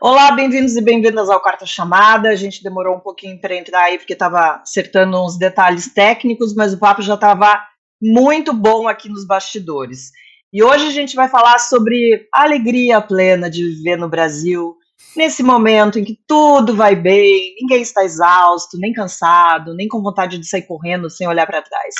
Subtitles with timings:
[0.00, 2.28] Olá, bem-vindos e bem-vindas ao Quarta Chamada.
[2.28, 6.72] A gente demorou um pouquinho para entrar aí porque estava acertando uns detalhes técnicos, mas
[6.72, 7.60] o papo já estava
[8.00, 10.12] muito bom aqui nos bastidores.
[10.52, 14.76] E hoje a gente vai falar sobre a alegria plena de viver no Brasil,
[15.16, 20.38] nesse momento em que tudo vai bem, ninguém está exausto, nem cansado, nem com vontade
[20.38, 21.96] de sair correndo sem olhar para trás.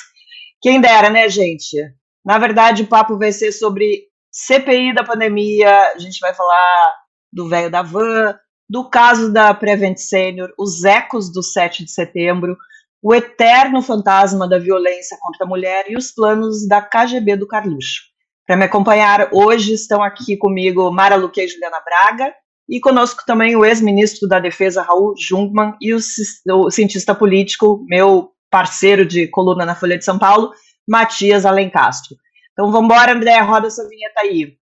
[0.62, 1.76] Quem dera, né, gente?
[2.24, 7.48] Na verdade, o papo vai ser sobre CPI da pandemia, a gente vai falar do
[7.48, 8.34] velho da van,
[8.68, 12.56] do caso da Prevent Senior, os ecos do 7 de setembro,
[13.02, 18.02] o eterno fantasma da violência contra a mulher e os planos da KGB do Carluxo.
[18.46, 22.34] Para me acompanhar hoje estão aqui comigo Mara Luque e Juliana Braga,
[22.68, 25.98] e conosco também o ex-ministro da Defesa Raul Jungmann e o,
[26.66, 30.52] o cientista político, meu parceiro de coluna na Folha de São Paulo,
[30.86, 32.16] Matias Alencastro.
[32.52, 34.57] Então vamos embora, André, roda essa vinheta aí.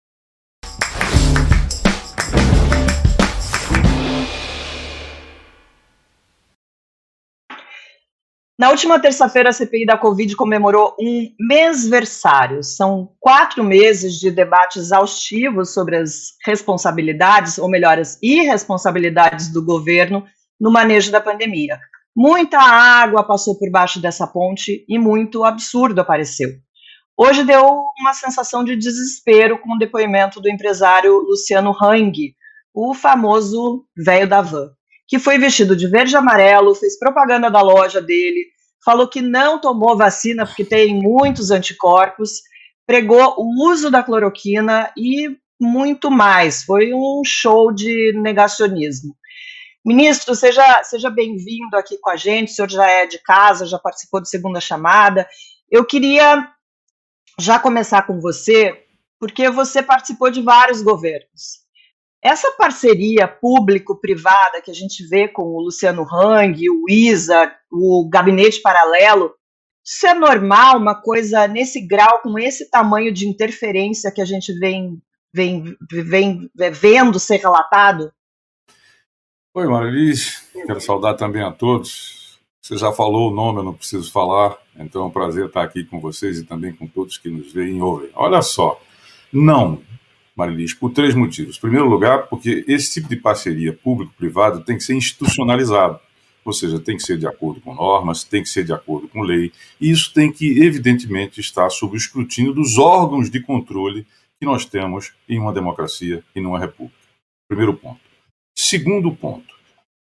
[8.62, 12.62] Na última terça-feira, a CPI da Covid comemorou um mêsversário.
[12.62, 20.24] São quatro meses de debate exaustivos sobre as responsabilidades, ou melhor, as irresponsabilidades do governo
[20.60, 21.80] no manejo da pandemia.
[22.16, 26.50] Muita água passou por baixo dessa ponte e muito absurdo apareceu.
[27.18, 27.66] Hoje deu
[28.00, 32.36] uma sensação de desespero com o depoimento do empresário Luciano Hang,
[32.76, 34.70] o famoso velho da van
[35.12, 38.46] que foi vestido de verde e amarelo, fez propaganda da loja dele,
[38.82, 42.40] falou que não tomou vacina porque tem muitos anticorpos,
[42.88, 46.64] pregou o uso da cloroquina e muito mais.
[46.64, 49.14] Foi um show de negacionismo.
[49.86, 52.54] Ministro, seja, seja bem-vindo aqui com a gente.
[52.54, 55.28] O senhor já é de casa, já participou de segunda chamada.
[55.70, 56.48] Eu queria
[57.38, 58.82] já começar com você,
[59.20, 61.61] porque você participou de vários governos.
[62.24, 68.62] Essa parceria público-privada que a gente vê com o Luciano Hang, o ISA, o gabinete
[68.62, 69.34] paralelo,
[69.84, 74.54] isso é normal, uma coisa nesse grau, com esse tamanho de interferência que a gente
[74.54, 75.02] vem,
[75.34, 78.14] vem, vem vendo ser relatado?
[79.56, 82.40] Oi, Marilis, quero saudar também a todos.
[82.62, 85.84] Você já falou o nome, eu não preciso falar, então é um prazer estar aqui
[85.84, 88.12] com vocês e também com todos que nos veem e ouvem.
[88.14, 88.80] Olha só,
[89.34, 89.82] não,
[90.36, 91.58] Marilis, por três motivos.
[91.58, 96.00] Em primeiro lugar, porque esse tipo de parceria público-privado tem que ser institucionalizado,
[96.44, 99.22] ou seja, tem que ser de acordo com normas, tem que ser de acordo com
[99.22, 104.08] lei, e isso tem que, evidentemente, estar sob o escrutínio dos órgãos de controle
[104.40, 106.98] que nós temos em uma democracia e numa república.
[107.48, 108.00] Primeiro ponto.
[108.58, 109.54] Segundo ponto,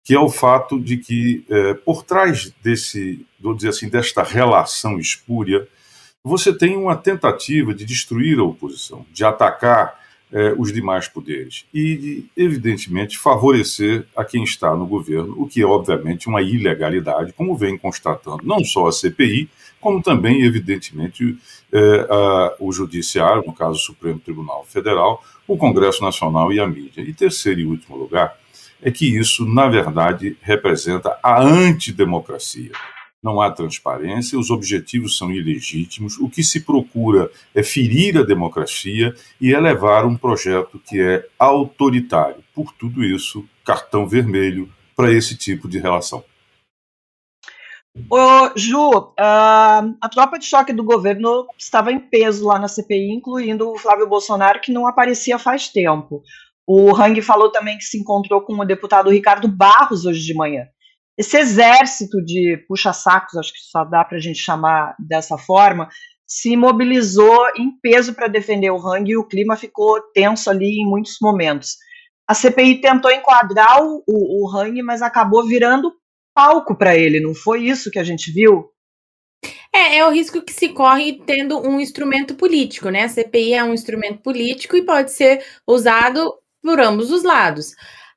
[0.05, 4.99] que é o fato de que, é, por trás desse, vou dizer assim, desta relação
[4.99, 5.67] espúria,
[6.23, 9.99] você tem uma tentativa de destruir a oposição, de atacar
[10.33, 15.63] eh, os demais poderes e, de, evidentemente, favorecer a quem está no governo, o que
[15.63, 19.49] é, obviamente, uma ilegalidade, como vem constatando não só a CPI,
[19.81, 21.39] como também, evidentemente,
[21.73, 26.67] eh, a, o Judiciário, no caso o Supremo Tribunal Federal, o Congresso Nacional e a
[26.67, 27.03] mídia.
[27.03, 28.37] E terceiro e último lugar,
[28.83, 32.73] é que isso, na verdade, representa a antidemocracia
[33.27, 39.13] não há transparência, os objetivos são ilegítimos, o que se procura é ferir a democracia
[39.41, 42.45] e elevar um projeto que é autoritário.
[42.55, 46.23] Por tudo isso, cartão vermelho para esse tipo de relação.
[48.09, 53.71] Ô, Ju, a tropa de choque do governo estava em peso lá na CPI, incluindo
[53.71, 56.23] o Flávio Bolsonaro, que não aparecia faz tempo.
[56.65, 60.67] O Hang falou também que se encontrou com o deputado Ricardo Barros hoje de manhã
[61.17, 65.89] esse exército de puxa-sacos, acho que só dá para a gente chamar dessa forma,
[66.27, 70.85] se mobilizou em peso para defender o Hang e o clima ficou tenso ali em
[70.85, 71.77] muitos momentos.
[72.29, 75.93] A CPI tentou enquadrar o, o, Hang, mas acabou virando
[76.35, 78.69] palco para ele, não foi isso que a gente viu?
[79.73, 83.05] É, é o risco que se corre tendo um instrumento político, né?
[83.05, 87.73] A CPI é um instrumento político e pode ser usado por ambos os lados.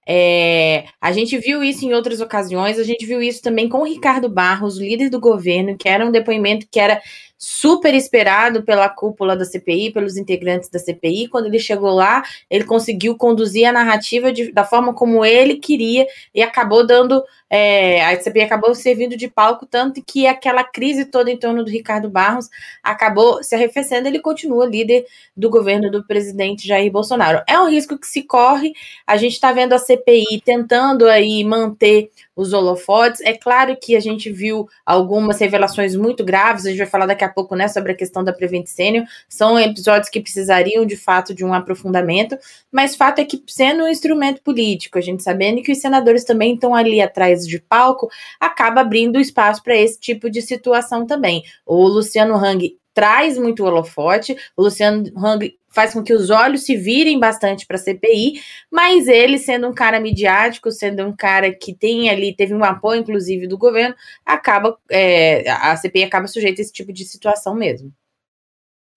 [0.08, 3.85] É, a gente viu isso em outras ocasiões, a gente viu isso também com o
[3.85, 7.02] Ricardo Barros, líder do governo, que era um depoimento que era
[7.41, 11.30] super esperado pela cúpula da CPI, pelos integrantes da CPI.
[11.30, 16.06] Quando ele chegou lá, ele conseguiu conduzir a narrativa de, da forma como ele queria
[16.36, 21.32] e acabou dando é, a CPI acabou servindo de palco, tanto que aquela crise toda
[21.32, 22.47] em torno do Ricardo Barros
[22.84, 27.42] acabou se arrefecendo, ele continua líder do governo do presidente Jair Bolsonaro.
[27.47, 28.74] É um risco que se corre,
[29.08, 34.00] a gente está vendo a CPI tentando aí manter os holofotes, é claro que a
[34.00, 37.91] gente viu algumas revelações muito graves, a gente vai falar daqui a pouco, né, sobre
[37.91, 39.06] a questão da Prevent Senior.
[39.28, 42.38] São episódios que precisariam, de fato, de um aprofundamento,
[42.72, 46.53] mas fato é que, sendo um instrumento político, a gente sabendo que os senadores também
[46.53, 48.09] estão ali atrás de palco,
[48.40, 51.44] acaba abrindo espaço para esse tipo de situação também.
[51.66, 56.75] O Luciano Hang traz muito holofote, o Luciano Hang faz com que os olhos se
[56.75, 61.73] virem bastante para a CPI, mas ele, sendo um cara midiático, sendo um cara que
[61.73, 66.63] tem ali, teve um apoio, inclusive, do governo, acaba, é, a CPI acaba sujeita a
[66.63, 67.90] esse tipo de situação mesmo.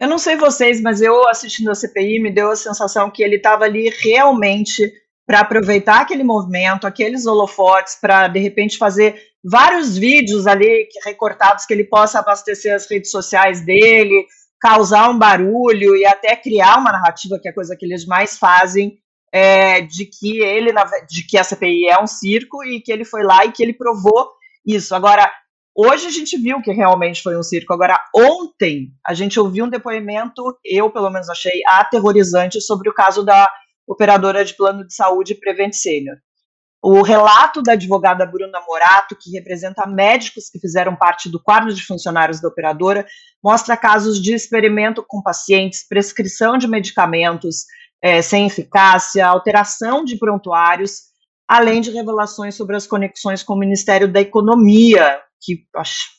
[0.00, 3.36] Eu não sei vocês, mas eu assistindo a CPI me deu a sensação que ele
[3.36, 4.92] estava ali realmente
[5.32, 11.72] para aproveitar aquele movimento, aqueles holofotes, para de repente fazer vários vídeos ali recortados que
[11.72, 14.26] ele possa abastecer as redes sociais dele,
[14.60, 18.36] causar um barulho e até criar uma narrativa, que é a coisa que eles mais
[18.36, 18.98] fazem,
[19.32, 20.70] é, de que ele,
[21.08, 23.72] de que a CPI é um circo e que ele foi lá e que ele
[23.72, 24.28] provou
[24.66, 24.94] isso.
[24.94, 25.32] Agora,
[25.74, 27.72] hoje a gente viu que realmente foi um circo.
[27.72, 33.24] Agora, ontem a gente ouviu um depoimento, eu pelo menos achei aterrorizante, sobre o caso
[33.24, 33.48] da
[33.86, 36.16] operadora de plano de saúde Prevent Senior.
[36.84, 41.86] O relato da advogada Bruna Morato, que representa médicos que fizeram parte do quadro de
[41.86, 43.06] funcionários da operadora,
[43.42, 47.66] mostra casos de experimento com pacientes, prescrição de medicamentos
[48.02, 51.02] é, sem eficácia, alteração de prontuários,
[51.46, 55.64] além de revelações sobre as conexões com o Ministério da Economia, que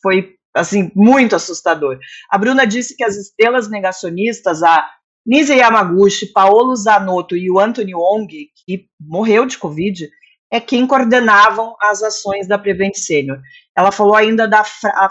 [0.02, 1.98] foi assim muito assustador.
[2.30, 4.88] A Bruna disse que as estrelas negacionistas, a
[5.26, 8.28] Nise Yamaguchi, Paolo Zanotto e o Anthony Wong,
[8.66, 10.10] que morreu de Covid,
[10.52, 13.40] é quem coordenavam as ações da Prevent Senior.
[13.76, 14.64] Ela falou ainda da,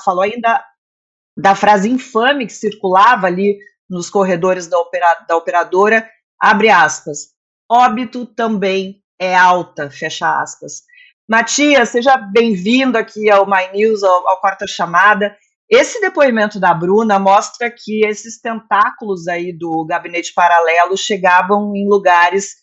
[0.04, 0.62] falou ainda
[1.36, 7.30] da frase infame que circulava ali nos corredores da, opera, da operadora, abre aspas,
[7.70, 10.82] óbito também é alta, fecha aspas.
[11.28, 15.36] Matias, seja bem-vindo aqui ao My News, ao, ao Quarta Chamada.
[15.74, 22.56] Esse depoimento da Bruna mostra que esses tentáculos aí do gabinete paralelo chegavam em lugares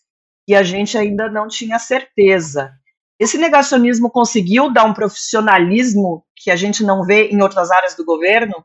[0.47, 2.71] e a gente ainda não tinha certeza.
[3.19, 8.05] Esse negacionismo conseguiu dar um profissionalismo que a gente não vê em outras áreas do
[8.05, 8.63] governo?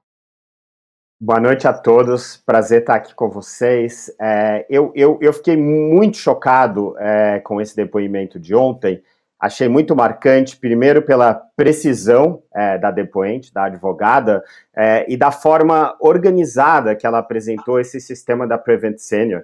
[1.18, 4.14] Boa noite a todos, prazer estar aqui com vocês.
[4.20, 9.02] É, eu, eu, eu, fiquei muito chocado é, com esse depoimento de ontem.
[9.44, 14.42] Achei muito marcante, primeiro pela precisão é, da depoente, da advogada,
[14.74, 19.42] é, e da forma organizada que ela apresentou esse sistema da Prevent Senior.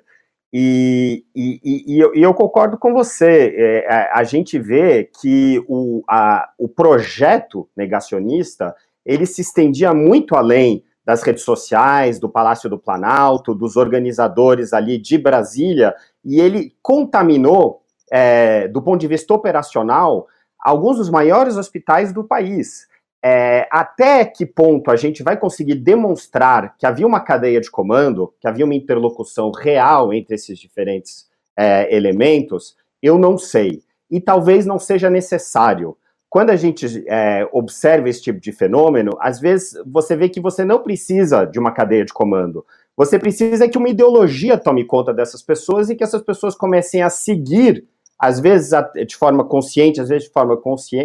[0.50, 3.54] E, e, e, e, eu, eu, concordo com você.
[3.54, 8.74] É, a, a, gente vê que o, a, o projeto negacionista
[9.04, 14.96] ele se estendia muito além das redes sociais, do Palácio do Planalto, dos organizadores ali
[14.96, 15.94] de Brasília,
[16.24, 17.79] e ele contaminou,
[18.10, 20.26] é, do ponto de vista operacional,
[20.58, 22.88] alguns dos maiores hospitais do país
[23.22, 28.32] é, até que ponto a gente vai conseguir demonstrar que havia uma cadeia de comando,
[28.40, 33.82] que havia uma interlocução real entre esses diferentes é, elementos, eu não sei.
[34.10, 35.96] E talvez não seja necessário.
[36.28, 40.64] Quando a gente é, observa esse tipo de fenômeno, às vezes você vê que você
[40.64, 42.64] não precisa de uma cadeia de comando.
[42.96, 47.10] Você precisa que uma ideologia tome conta dessas pessoas e que essas pessoas comecem a
[47.10, 47.84] seguir,
[48.20, 48.70] às vezes
[49.06, 50.60] de forma consciente, às vezes de forma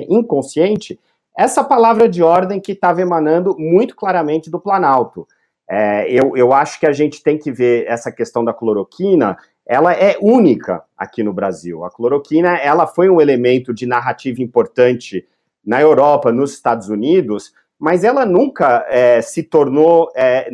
[0.10, 1.00] inconsciente,
[1.38, 5.26] essa palavra de ordem que estava emanando muito claramente do Planalto.
[5.70, 9.94] É, eu, eu acho que a gente tem que ver essa questão da cloroquina, ela
[9.94, 11.84] é única aqui no Brasil.
[11.84, 15.26] A cloroquina, ela foi um elemento de narrativa importante
[15.66, 20.50] na Europa, nos Estados Unidos, mas ela nunca é, se tornou é,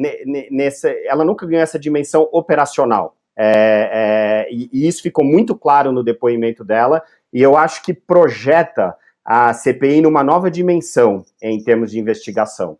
[0.50, 3.16] nessa, ela nunca ganhou essa dimensão operacional.
[3.38, 7.02] É, é, e, e, isso ficou muito claro no depoimento dela,
[7.34, 12.78] e eu acho que projeta a CPI numa nova dimensão em termos de investigação.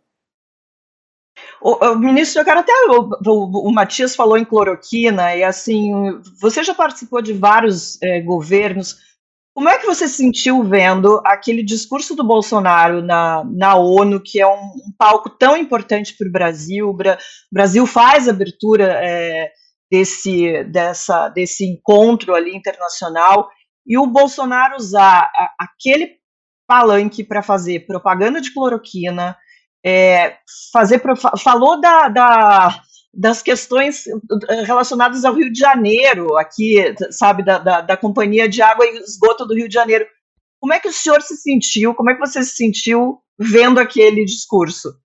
[1.60, 2.72] O, o, ministro, eu quero até.
[2.88, 5.92] O, o, Matias falou em cloroquina, e assim,
[6.40, 9.12] você já participou de vários é, governos.
[9.54, 14.40] Como é que você se sentiu vendo aquele discurso do Bolsonaro na, na ONU, que
[14.40, 16.88] é um, um palco tão importante para o Brasil?
[16.88, 16.96] O
[17.50, 19.52] Brasil faz abertura é,
[19.92, 23.50] desse, dessa, desse encontro ali internacional,
[23.86, 26.16] e o Bolsonaro usar aquele
[26.66, 29.36] palanque para fazer propaganda de cloroquina,
[29.84, 30.38] é,
[30.72, 31.02] fazer
[31.38, 32.82] falou da, da,
[33.12, 34.04] das questões
[34.64, 39.44] relacionadas ao Rio de Janeiro, aqui, sabe, da, da, da, Companhia de Água e Esgoto
[39.44, 40.06] do Rio de Janeiro.
[40.58, 41.94] Como é que o senhor se sentiu?
[41.94, 44.98] Como é que você se sentiu vendo aquele discurso?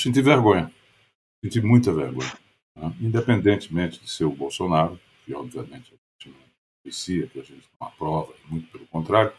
[0.00, 0.72] Senti vergonha.
[1.44, 2.47] Senti muita vergonha.
[2.78, 2.92] Né?
[3.00, 6.44] Independentemente de ser o Bolsonaro, que obviamente a gente não
[6.82, 9.32] conhecia, que a gente não aprova, muito pelo contrário,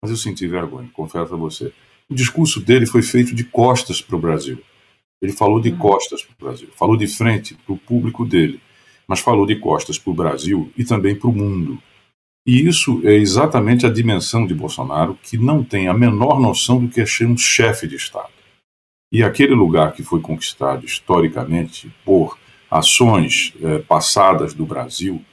[0.00, 1.72] mas eu senti vergonha, confesso a você.
[2.08, 4.62] O discurso dele foi feito de costas para o Brasil.
[5.22, 8.60] Ele falou de costas para o Brasil, falou de frente para o público dele,
[9.08, 11.82] mas falou de costas para o Brasil e também para o mundo.
[12.46, 16.92] E isso é exatamente a dimensão de Bolsonaro, que não tem a menor noção do
[16.92, 18.28] que é ser um chefe de Estado.
[19.10, 22.36] E aquele lugar que foi conquistado historicamente por
[22.74, 25.24] ações eh, passadas do Brasil,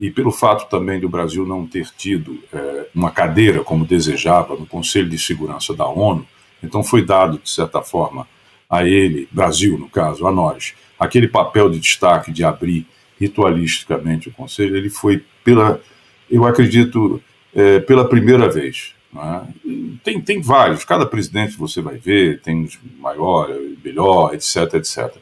[0.00, 4.66] e pelo fato também do Brasil não ter tido eh, uma cadeira como desejava no
[4.66, 6.26] Conselho de Segurança da ONU,
[6.60, 8.26] então foi dado, de certa forma,
[8.68, 12.84] a ele, Brasil no caso, a nós, aquele papel de destaque de abrir
[13.20, 15.80] ritualisticamente o Conselho, ele foi pela,
[16.28, 17.22] eu acredito,
[17.54, 18.92] é, pela primeira vez.
[19.16, 19.40] É?
[20.02, 23.48] Tem, tem vários, cada presidente você vai ver, tem maior,
[23.84, 25.16] melhor, etc, etc.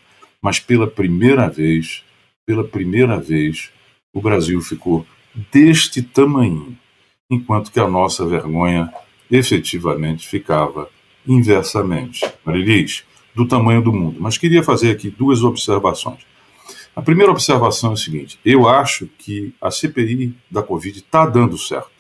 [0.46, 2.04] Mas pela primeira vez,
[2.46, 3.72] pela primeira vez,
[4.14, 5.04] o Brasil ficou
[5.50, 6.78] deste tamanho,
[7.28, 8.88] enquanto que a nossa vergonha
[9.28, 10.88] efetivamente ficava
[11.26, 12.24] inversamente.
[12.44, 13.02] Marilis,
[13.34, 14.18] do tamanho do mundo.
[14.20, 16.20] Mas queria fazer aqui duas observações.
[16.94, 21.58] A primeira observação é a seguinte: eu acho que a CPI da Covid está dando
[21.58, 21.90] certo,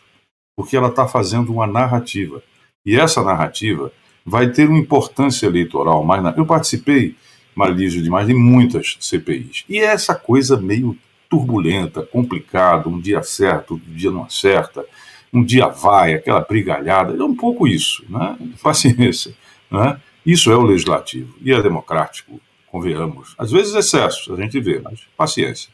[0.56, 2.40] porque ela está fazendo uma narrativa.
[2.86, 3.90] E essa narrativa
[4.24, 6.06] vai ter uma importância eleitoral.
[6.36, 7.16] Eu participei,
[7.56, 9.64] Marilísio, de mais de muitas CPIs.
[9.66, 10.96] E é essa coisa meio
[11.28, 14.84] turbulenta, complicada, um dia certo, outro dia não acerta,
[15.32, 18.36] um dia vai, aquela brigalhada, é um pouco isso, né?
[18.62, 19.34] Paciência,
[19.70, 19.98] né?
[20.24, 23.34] Isso é o legislativo e é democrático, convenhamos.
[23.38, 25.70] Às vezes excessos, a gente vê, mas paciência.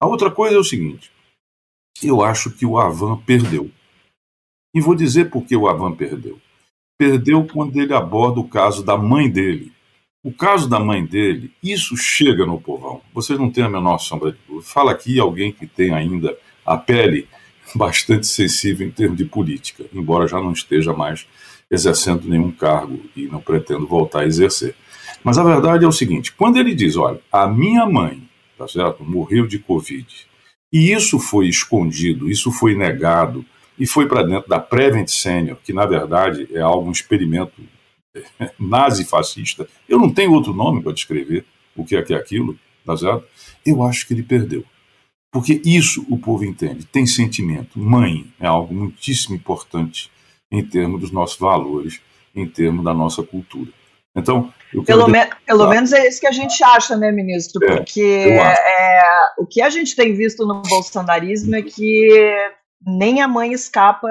[0.00, 1.10] A outra coisa é o seguinte:
[2.02, 3.70] eu acho que o Avan perdeu.
[4.74, 6.38] E vou dizer por que o Avan perdeu.
[6.98, 9.72] Perdeu quando ele aborda o caso da mãe dele.
[10.22, 13.00] O caso da mãe dele, isso chega no povão.
[13.14, 14.66] Vocês não têm a menor sombra de dúvida.
[14.66, 17.28] Fala aqui alguém que tem ainda a pele
[17.74, 21.26] bastante sensível em termos de política, embora já não esteja mais
[21.70, 24.74] exercendo nenhum cargo e não pretendo voltar a exercer.
[25.22, 29.04] Mas a verdade é o seguinte: quando ele diz, olha, a minha mãe, tá certo,
[29.04, 30.06] morreu de Covid,
[30.72, 33.44] e isso foi escondido, isso foi negado,
[33.78, 37.60] e foi para dentro da Prevent Senior, que na verdade é algo, um experimento
[38.58, 41.44] nazi-fascista, eu não tenho outro nome para descrever
[41.76, 43.24] o que é que é aquilo, tá certo?
[43.64, 44.64] Eu acho que ele perdeu.
[45.30, 47.78] Porque isso o povo entende, tem sentimento.
[47.78, 50.10] Mãe é algo muitíssimo importante
[50.50, 52.00] em termos dos nossos valores,
[52.34, 53.70] em termos da nossa cultura.
[54.16, 54.52] Então,
[54.86, 57.62] pelo, me pelo menos é isso que a gente acha, né, ministro?
[57.64, 59.00] É, Porque é,
[59.38, 62.34] o que a gente tem visto no bolsonarismo é que
[62.84, 64.08] nem a mãe escapa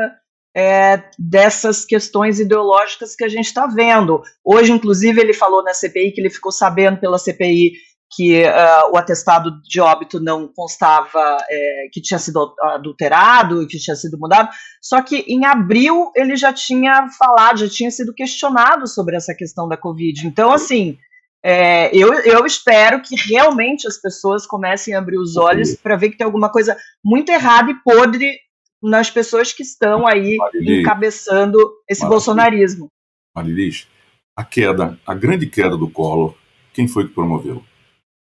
[0.57, 4.23] é, dessas questões ideológicas que a gente está vendo.
[4.43, 7.73] Hoje, inclusive, ele falou na CPI que ele ficou sabendo pela CPI
[8.09, 13.95] que uh, o atestado de óbito não constava é, que tinha sido adulterado que tinha
[13.95, 14.49] sido mudado.
[14.81, 19.67] Só que em abril ele já tinha falado, já tinha sido questionado sobre essa questão
[19.67, 20.25] da Covid.
[20.25, 20.97] Então, assim,
[21.45, 26.09] é, eu, eu espero que realmente as pessoas comecem a abrir os olhos para ver
[26.09, 28.46] que tem alguma coisa muito errada e podre
[28.81, 31.57] nas pessoas que estão aí Marilis, encabeçando
[31.89, 32.87] esse Marilis, bolsonarismo.
[33.35, 33.87] Marilis,
[34.35, 36.35] a queda, a grande queda do Collor,
[36.73, 37.63] quem foi que promoveu?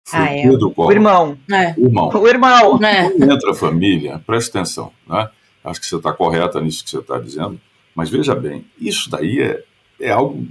[0.07, 0.43] Foi ah, é.
[0.43, 0.91] Pedro Collor.
[0.91, 1.37] O irmão.
[1.51, 1.73] É.
[1.77, 2.09] O irmão.
[2.09, 2.79] O irmão.
[2.83, 3.05] É.
[3.05, 5.29] Entra a família, presta atenção, né?
[5.63, 7.59] Acho que você está correta nisso que você está dizendo,
[7.95, 9.63] mas veja bem, isso daí é,
[9.99, 10.47] é algo,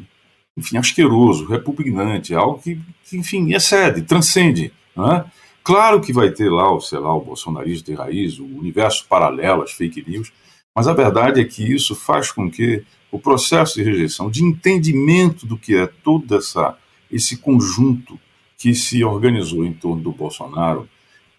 [0.56, 5.24] enfim, asqueroso, repugnante, é algo que, que, enfim, excede, transcende, né?
[5.64, 9.72] Claro que vai ter lá, sei lá, o bolsonarismo de raiz, o universo paralelo, as
[9.72, 10.30] fake news,
[10.76, 15.46] mas a verdade é que isso faz com que o processo de rejeição, de entendimento
[15.46, 16.76] do que é todo essa,
[17.10, 18.20] esse conjunto
[18.58, 20.88] que se organizou em torno do Bolsonaro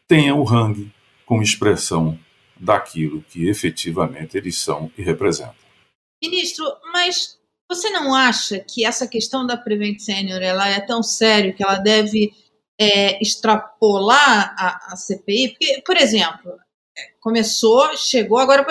[0.08, 0.92] tenha o rangue
[1.26, 2.18] como expressão
[2.60, 5.56] daquilo que efetivamente eles são e representam.
[6.24, 7.38] Ministro, mas
[7.70, 11.78] você não acha que essa questão da Prevent Senior ela é tão séria que ela
[11.78, 12.32] deve
[12.80, 15.50] é, extrapolar a, a, CPI?
[15.50, 16.54] Porque, por exemplo,
[17.20, 18.66] começou, chegou agora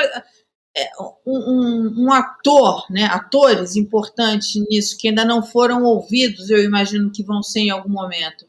[0.77, 0.91] é,
[1.27, 7.23] um, um, ator, né, atores importantes nisso que ainda não foram ouvidos, eu imagino que
[7.23, 8.47] vão ser em algum momento.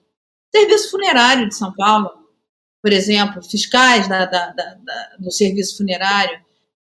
[0.54, 2.10] Serviço funerário de São Paulo,
[2.82, 4.78] por exemplo, fiscais da, da, da,
[5.20, 6.40] do serviço funerário,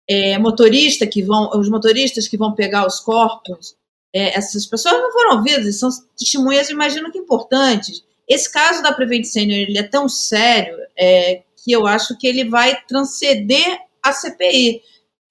[0.08, 3.74] é, motorista que vão, os motoristas que vão pegar os corpos,
[4.14, 8.02] é, essas pessoas não foram ouvidas, são testemunhas, imagino que importantes.
[8.28, 12.44] Esse caso da Prevent Senior ele é tão sério é, que eu acho que ele
[12.48, 14.82] vai transcender a CPI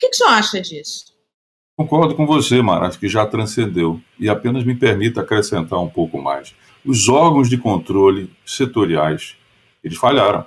[0.04, 1.06] que, que o senhor acha disso?
[1.76, 4.00] Concordo com você, Mara, acho que já transcendeu.
[4.20, 6.54] E apenas me permita acrescentar um pouco mais.
[6.86, 9.36] Os órgãos de controle setoriais,
[9.84, 10.46] eles falharam.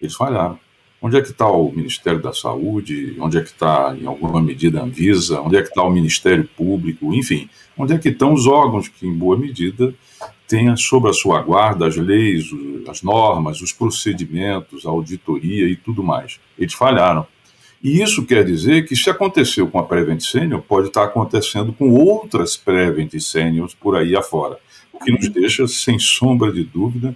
[0.00, 0.58] Eles falharam.
[1.00, 3.16] Onde é que está o Ministério da Saúde?
[3.20, 5.40] Onde é que está, em alguma medida, a Anvisa?
[5.40, 7.14] Onde é que está o Ministério Público?
[7.14, 9.94] Enfim, onde é que estão os órgãos que, em boa medida,
[10.48, 12.46] tenha sob a sua guarda as leis,
[12.88, 16.40] as normas, os procedimentos, a auditoria e tudo mais.
[16.58, 17.26] Eles falharam.
[17.84, 21.90] E isso quer dizer que se aconteceu com a Prevent Senior, pode estar acontecendo com
[21.90, 24.58] outras Prevent Seniors por aí afora,
[24.92, 27.14] o que nos deixa, sem sombra de dúvida,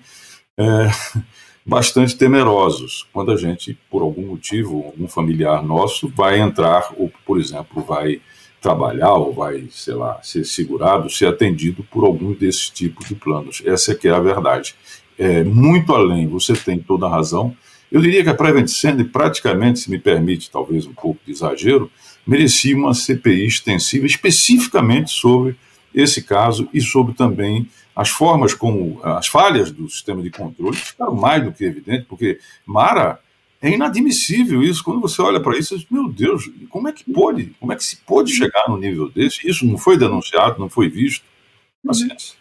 [0.57, 0.91] é,
[1.67, 7.41] bastante temerosos quando a gente, por algum motivo, algum familiar nosso vai entrar ou, por
[7.41, 8.21] exemplo, vai
[8.63, 13.61] trabalhar ou vai, sei lá, ser segurado, ser atendido por algum desses tipos de planos.
[13.67, 14.75] Essa é que é a verdade.
[15.19, 17.55] É, muito além, você tem toda a razão,
[17.91, 21.91] eu diria que a Prevent Send, praticamente, se me permite talvez um pouco de exagero,
[22.27, 25.57] merecia uma CPI extensiva especificamente sobre
[25.95, 31.15] esse caso e sobre também as formas como as falhas do sistema de controle ficaram
[31.15, 33.19] mais do que evidentes, porque Mara
[33.63, 34.83] é inadmissível isso.
[34.83, 37.55] Quando você olha para isso, meu Deus, como é que pode?
[37.61, 39.49] Como é que se pode chegar no nível desse?
[39.49, 41.25] Isso não foi denunciado, não foi visto.
[41.87, 42.37] Paciência.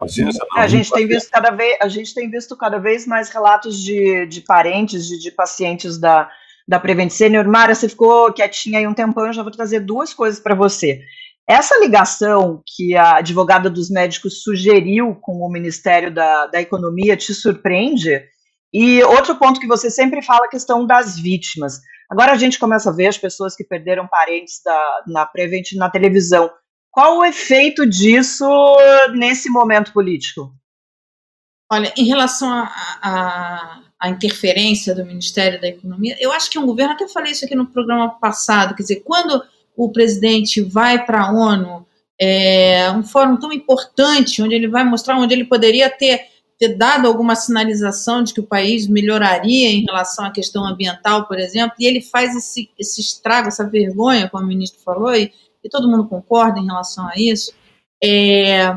[0.00, 3.28] Paciência não, a gente tem visto cada vez, a gente tem visto cada vez mais
[3.28, 6.28] relatos de, de parentes, de, de pacientes da,
[6.66, 7.46] da Prevent Senior.
[7.46, 11.02] Mara, você ficou quietinha aí um tempão, eu já vou trazer duas coisas para você.
[11.46, 17.34] Essa ligação que a advogada dos médicos sugeriu com o Ministério da, da Economia te
[17.34, 18.22] surpreende?
[18.72, 21.80] E outro ponto que você sempre fala, a questão das vítimas.
[22.10, 25.90] Agora a gente começa a ver as pessoas que perderam parentes da, na Prevent na
[25.90, 26.50] televisão.
[26.90, 28.46] Qual o efeito disso
[29.14, 30.52] nesse momento político?
[31.70, 32.50] Olha, em relação
[33.02, 37.54] à interferência do Ministério da Economia, eu acho que um governo, até falei isso aqui
[37.54, 39.42] no programa passado, quer dizer, quando
[39.74, 41.86] o presidente vai para a ONU,
[42.20, 46.26] é, um fórum tão importante, onde ele vai mostrar, onde ele poderia ter,
[46.68, 51.38] ter dado alguma sinalização de que o país melhoraria em relação à questão ambiental, por
[51.38, 55.68] exemplo, e ele faz esse, esse estrago, essa vergonha, como o ministro falou, e e
[55.68, 57.52] todo mundo concorda em relação a isso,
[58.02, 58.76] é,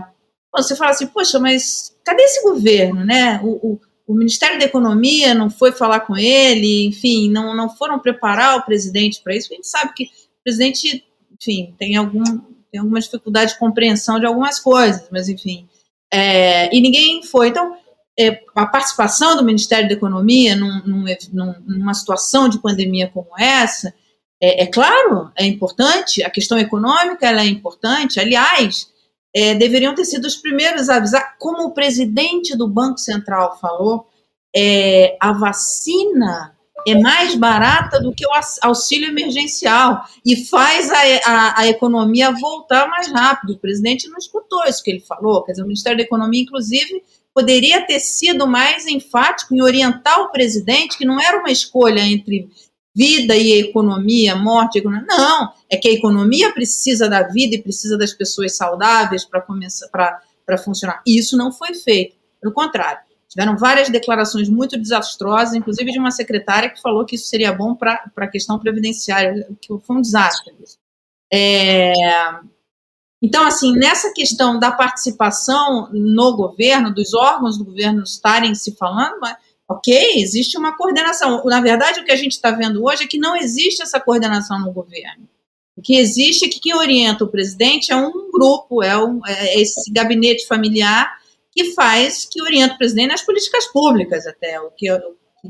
[0.54, 3.42] você fala assim, poxa, mas cadê esse governo, né?
[3.44, 8.00] O, o, o, Ministério da Economia não foi falar com ele, enfim, não, não foram
[8.00, 9.52] preparar o presidente para isso.
[9.52, 12.24] A gente sabe que o presidente, enfim, tem, algum,
[12.72, 15.68] tem alguma dificuldade de compreensão de algumas coisas, mas enfim,
[16.12, 17.50] é, e ninguém foi.
[17.50, 17.78] Então,
[18.18, 23.94] é, a participação do Ministério da Economia num, num, numa situação de pandemia como essa
[24.42, 28.88] é, é, claro, é importante, a questão econômica ela é importante, aliás,
[29.34, 34.08] é, deveriam ter sido os primeiros a avisar, como o presidente do Banco Central falou,
[34.56, 36.55] é, a vacina
[36.88, 38.30] é mais barata do que o
[38.62, 43.54] auxílio emergencial e faz a, a, a, economia voltar mais rápido.
[43.54, 47.04] O presidente não escutou isso que ele falou, quer dizer, o Ministério da Economia, inclusive,
[47.34, 52.50] poderia ter sido mais enfático em orientar o presidente que não era uma escolha entre
[52.96, 55.06] vida e economia, morte e economia.
[55.08, 59.90] Não, é que a economia precisa da vida e precisa das pessoas saudáveis para começar
[59.90, 61.02] para funcionar.
[61.06, 62.16] Isso não foi feito.
[62.40, 63.00] Pelo contrário,
[63.36, 67.76] tiveram várias declarações muito desastrosas, inclusive de uma secretária que falou que isso seria bom
[67.76, 70.54] para a questão previdenciária, que foi um desastre.
[71.32, 71.92] É,
[73.22, 79.20] então, assim, nessa questão da participação no governo, dos órgãos do governo estarem se falando,
[79.68, 81.44] Ok, existe uma coordenação.
[81.46, 84.60] Na verdade, o que a gente está vendo hoje é que não existe essa coordenação
[84.60, 85.28] no governo.
[85.76, 89.60] O que existe é que quem orienta o presidente é um grupo, é, um, é
[89.60, 91.20] esse gabinete familiar
[91.56, 94.88] que faz, que orienta o presidente nas políticas públicas, até, o que,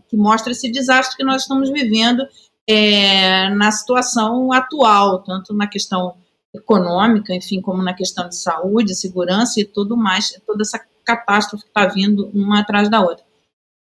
[0.08, 2.24] que mostra esse desastre que nós estamos vivendo
[2.68, 6.16] é, na situação atual, tanto na questão
[6.54, 11.70] econômica, enfim, como na questão de saúde, segurança e tudo mais, toda essa catástrofe que
[11.70, 13.26] está vindo uma atrás da outra.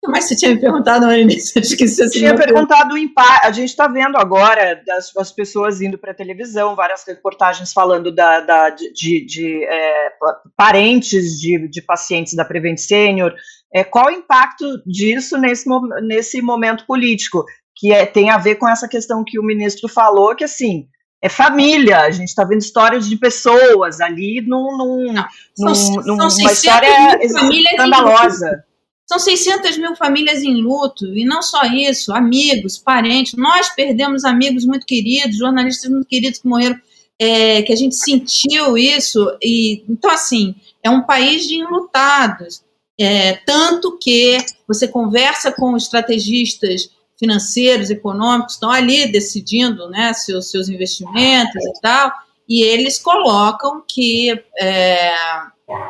[0.07, 2.19] Mas você tinha me perguntado, Marinice, esqueci assim.
[2.19, 3.45] Tinha perguntado o impacto.
[3.45, 8.13] A gente está vendo agora as, as pessoas indo para a televisão, várias reportagens falando
[8.13, 10.11] da, da de, de é,
[10.55, 13.33] parentes de, de pacientes da Prevent Senior.
[13.73, 15.69] É, qual o impacto disso nesse,
[16.03, 17.43] nesse momento político?
[17.77, 20.87] Que é, tem a ver com essa questão que o ministro falou, que assim,
[21.21, 25.25] é família, a gente está vendo histórias de pessoas ali num, num, Não,
[25.57, 28.63] num, são, numa são história escandalosa.
[29.05, 33.33] São 600 mil famílias em luto, e não só isso, amigos, parentes.
[33.37, 36.79] Nós perdemos amigos muito queridos, jornalistas muito queridos que morreram,
[37.19, 39.37] é, que a gente sentiu isso.
[39.41, 42.63] E Então, assim, é um país de enlutados.
[42.99, 44.37] É, tanto que
[44.67, 52.11] você conversa com estrategistas financeiros, econômicos, estão ali decidindo né, seus, seus investimentos e tal,
[52.47, 55.13] e eles colocam que é,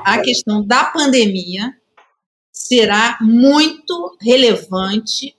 [0.06, 1.74] a questão da pandemia
[2.68, 5.36] será muito relevante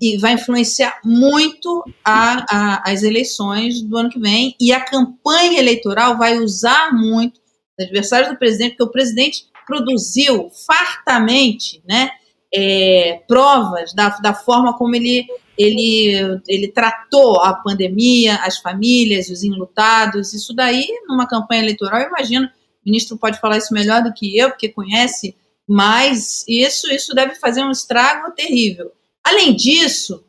[0.00, 5.58] e vai influenciar muito a, a, as eleições do ano que vem e a campanha
[5.58, 7.40] eleitoral vai usar muito
[7.78, 12.10] os adversários do presidente, porque o presidente produziu fartamente né,
[12.52, 15.24] é, provas da, da forma como ele,
[15.56, 20.34] ele, ele tratou a pandemia, as famílias, os enlutados.
[20.34, 22.50] Isso daí, numa campanha eleitoral, eu imagino, o
[22.84, 25.34] ministro pode falar isso melhor do que eu, porque conhece
[25.68, 28.92] mais isso, isso deve fazer um estrago terrível.
[29.24, 30.24] Além disso,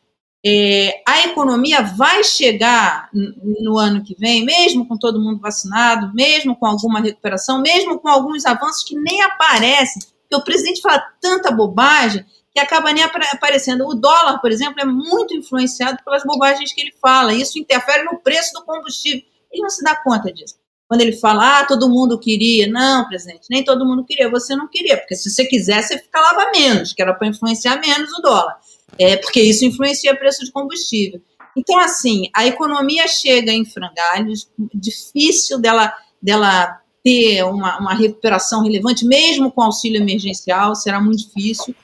[0.45, 6.55] é, a economia vai chegar no ano que vem, mesmo com todo mundo vacinado, mesmo
[6.55, 11.51] com alguma recuperação, mesmo com alguns avanços que nem aparecem, porque o presidente fala tanta
[11.51, 13.87] bobagem que acaba nem aparecendo.
[13.87, 18.19] O dólar, por exemplo, é muito influenciado pelas bobagens que ele fala, isso interfere no
[18.19, 19.23] preço do combustível.
[19.51, 20.55] Ele não se dá conta disso.
[20.93, 22.67] Quando ele fala, ah, todo mundo queria.
[22.67, 24.29] Não, presidente, nem todo mundo queria.
[24.29, 28.11] Você não queria, porque se você quisesse, você ficava menos, que era para influenciar menos
[28.13, 28.57] o dólar
[28.97, 31.21] é, porque isso influencia o preço de combustível.
[31.55, 39.05] Então, assim, a economia chega em frangalhos, difícil dela, dela ter uma, uma recuperação relevante,
[39.05, 41.75] mesmo com auxílio emergencial, será muito difícil.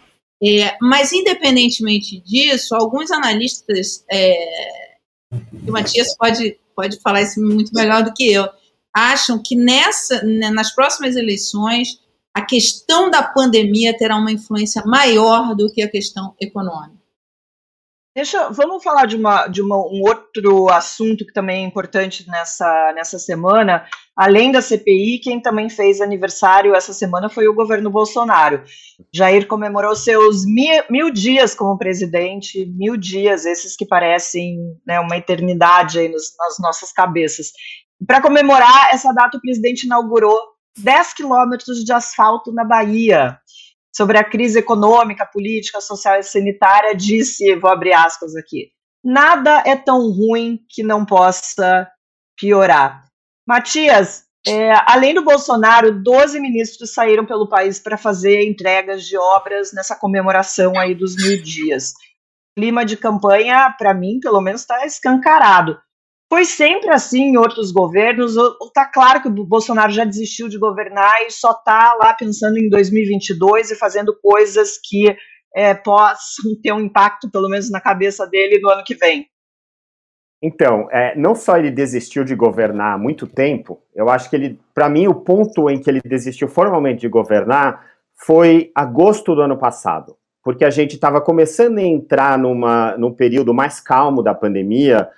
[0.41, 4.97] É, mas, independentemente disso, alguns analistas, é,
[5.67, 8.47] o Matias pode, pode falar isso muito melhor do que eu,
[8.95, 11.99] acham que nessa, né, nas próximas eleições
[12.33, 16.99] a questão da pandemia terá uma influência maior do que a questão econômica.
[18.15, 22.91] Deixa, vamos falar de, uma, de uma, um outro assunto que também é importante nessa,
[22.93, 23.85] nessa semana.
[24.13, 28.63] Além da CPI, quem também fez aniversário essa semana foi o governo Bolsonaro.
[29.13, 35.15] Jair comemorou seus mil, mil dias como presidente, mil dias, esses que parecem né, uma
[35.15, 37.53] eternidade aí nos, nas nossas cabeças.
[38.05, 40.39] Para comemorar essa data, o presidente inaugurou
[40.77, 43.37] 10 quilômetros de asfalto na Bahia
[43.95, 48.69] sobre a crise econômica, política, social e sanitária, disse, vou abrir aspas aqui,
[49.03, 51.87] nada é tão ruim que não possa
[52.39, 53.03] piorar.
[53.45, 59.73] Matias, é, além do Bolsonaro, 12 ministros saíram pelo país para fazer entregas de obras
[59.73, 61.89] nessa comemoração aí dos mil dias.
[62.51, 65.77] O clima de campanha, para mim, pelo menos, está escancarado.
[66.29, 68.35] Foi sempre assim em outros governos?
[68.37, 72.69] Está claro que o Bolsonaro já desistiu de governar e só está lá pensando em
[72.69, 75.15] 2022 e fazendo coisas que
[75.55, 79.27] é, possam ter um impacto, pelo menos na cabeça dele, no ano que vem?
[80.41, 84.59] Então, é, não só ele desistiu de governar há muito tempo, eu acho que ele,
[84.73, 89.57] para mim, o ponto em que ele desistiu formalmente de governar foi agosto do ano
[89.57, 95.09] passado, porque a gente estava começando a entrar numa, num período mais calmo da pandemia,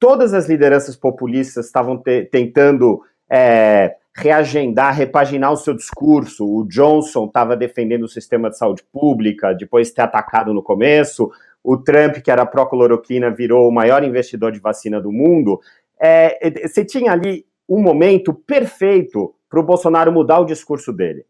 [0.00, 6.44] todas as lideranças populistas estavam te, tentando é, reagendar, repaginar o seu discurso.
[6.44, 11.30] O Johnson estava defendendo o sistema de saúde pública, depois de ter atacado no começo.
[11.62, 15.60] O Trump, que era pró-cloroquina, virou o maior investidor de vacina do mundo.
[16.00, 21.26] É, você tinha ali um momento perfeito para o Bolsonaro mudar o discurso dele.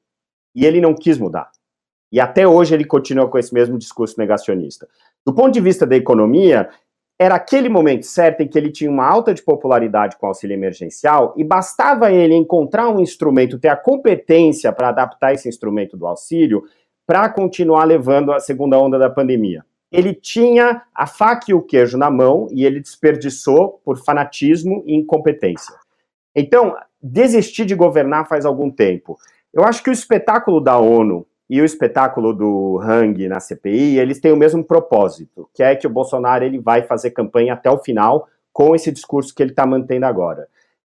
[0.54, 1.50] E ele não quis mudar.
[2.12, 4.88] E até hoje ele continua com esse mesmo discurso negacionista.
[5.24, 6.68] Do ponto de vista da economia,
[7.20, 11.34] era aquele momento certo em que ele tinha uma alta de popularidade com auxílio emergencial
[11.36, 16.62] e bastava ele encontrar um instrumento, ter a competência para adaptar esse instrumento do auxílio
[17.06, 19.62] para continuar levando a segunda onda da pandemia.
[19.92, 24.94] Ele tinha a faca e o queijo na mão e ele desperdiçou por fanatismo e
[24.94, 25.74] incompetência.
[26.34, 29.18] Então, desistir de governar faz algum tempo.
[29.52, 34.20] Eu acho que o espetáculo da ONU e o espetáculo do Hang na CPI, eles
[34.20, 37.78] têm o mesmo propósito, que é que o Bolsonaro ele vai fazer campanha até o
[37.78, 40.46] final com esse discurso que ele está mantendo agora.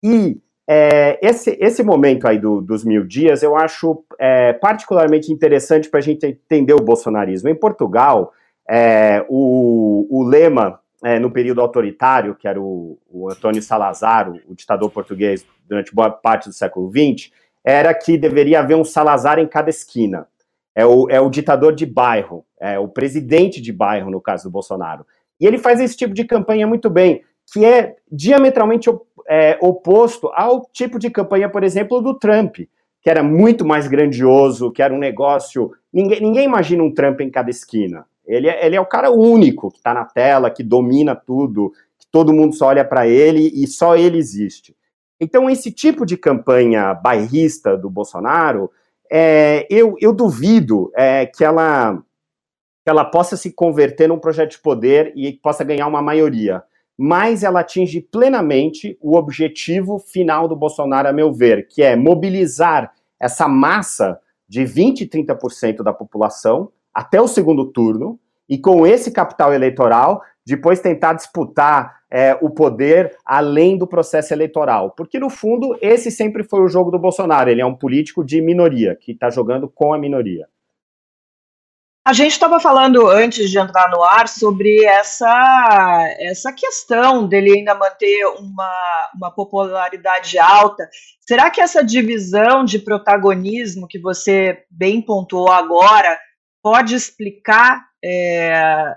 [0.02, 5.88] E é, esse, esse momento aí do, dos mil dias eu acho é, particularmente interessante
[5.88, 7.48] para a gente entender o bolsonarismo.
[7.48, 8.32] Em Portugal,
[8.68, 14.40] é, o, o lema é, no período autoritário, que era o, o Antônio Salazar, o,
[14.48, 17.30] o ditador português durante boa parte do século XX,
[17.64, 20.26] era que deveria haver um Salazar em cada esquina
[20.80, 24.50] é o, é o ditador de bairro, é o presidente de bairro, no caso do
[24.50, 25.04] Bolsonaro.
[25.38, 28.88] E ele faz esse tipo de campanha muito bem, que é diametralmente
[29.28, 32.56] é, oposto ao tipo de campanha, por exemplo, do Trump,
[33.02, 35.70] que era muito mais grandioso, que era um negócio.
[35.92, 38.06] Ninguém, ninguém imagina um Trump em cada esquina.
[38.26, 42.06] Ele é, ele é o cara único que está na tela, que domina tudo, que
[42.10, 44.74] todo mundo só olha para ele e só ele existe.
[45.20, 48.70] Então, esse tipo de campanha bairrista do Bolsonaro
[49.11, 51.94] é, eu, eu, duvido é, que, ela,
[52.85, 56.62] que ela possa se converter num projeto de poder e possa ganhar uma maioria.
[56.96, 62.92] Mas ela atinge plenamente o objetivo final do Bolsonaro, a meu ver, que é mobilizar
[63.18, 68.18] essa massa de 20, 30% da população até o segundo turno,
[68.49, 74.90] e com esse capital eleitoral depois tentar disputar é, o poder além do processo eleitoral.
[74.90, 77.50] Porque, no fundo, esse sempre foi o jogo do Bolsonaro.
[77.50, 80.48] Ele é um político de minoria, que está jogando com a minoria.
[82.03, 87.74] A gente estava falando antes de entrar no ar sobre essa, essa questão dele ainda
[87.74, 90.88] manter uma, uma popularidade alta.
[91.20, 96.18] Será que essa divisão de protagonismo que você bem pontuou agora
[96.62, 98.96] pode explicar é,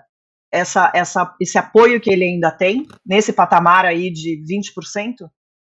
[0.54, 5.28] essa, essa, esse apoio que ele ainda tem nesse patamar aí de 20%?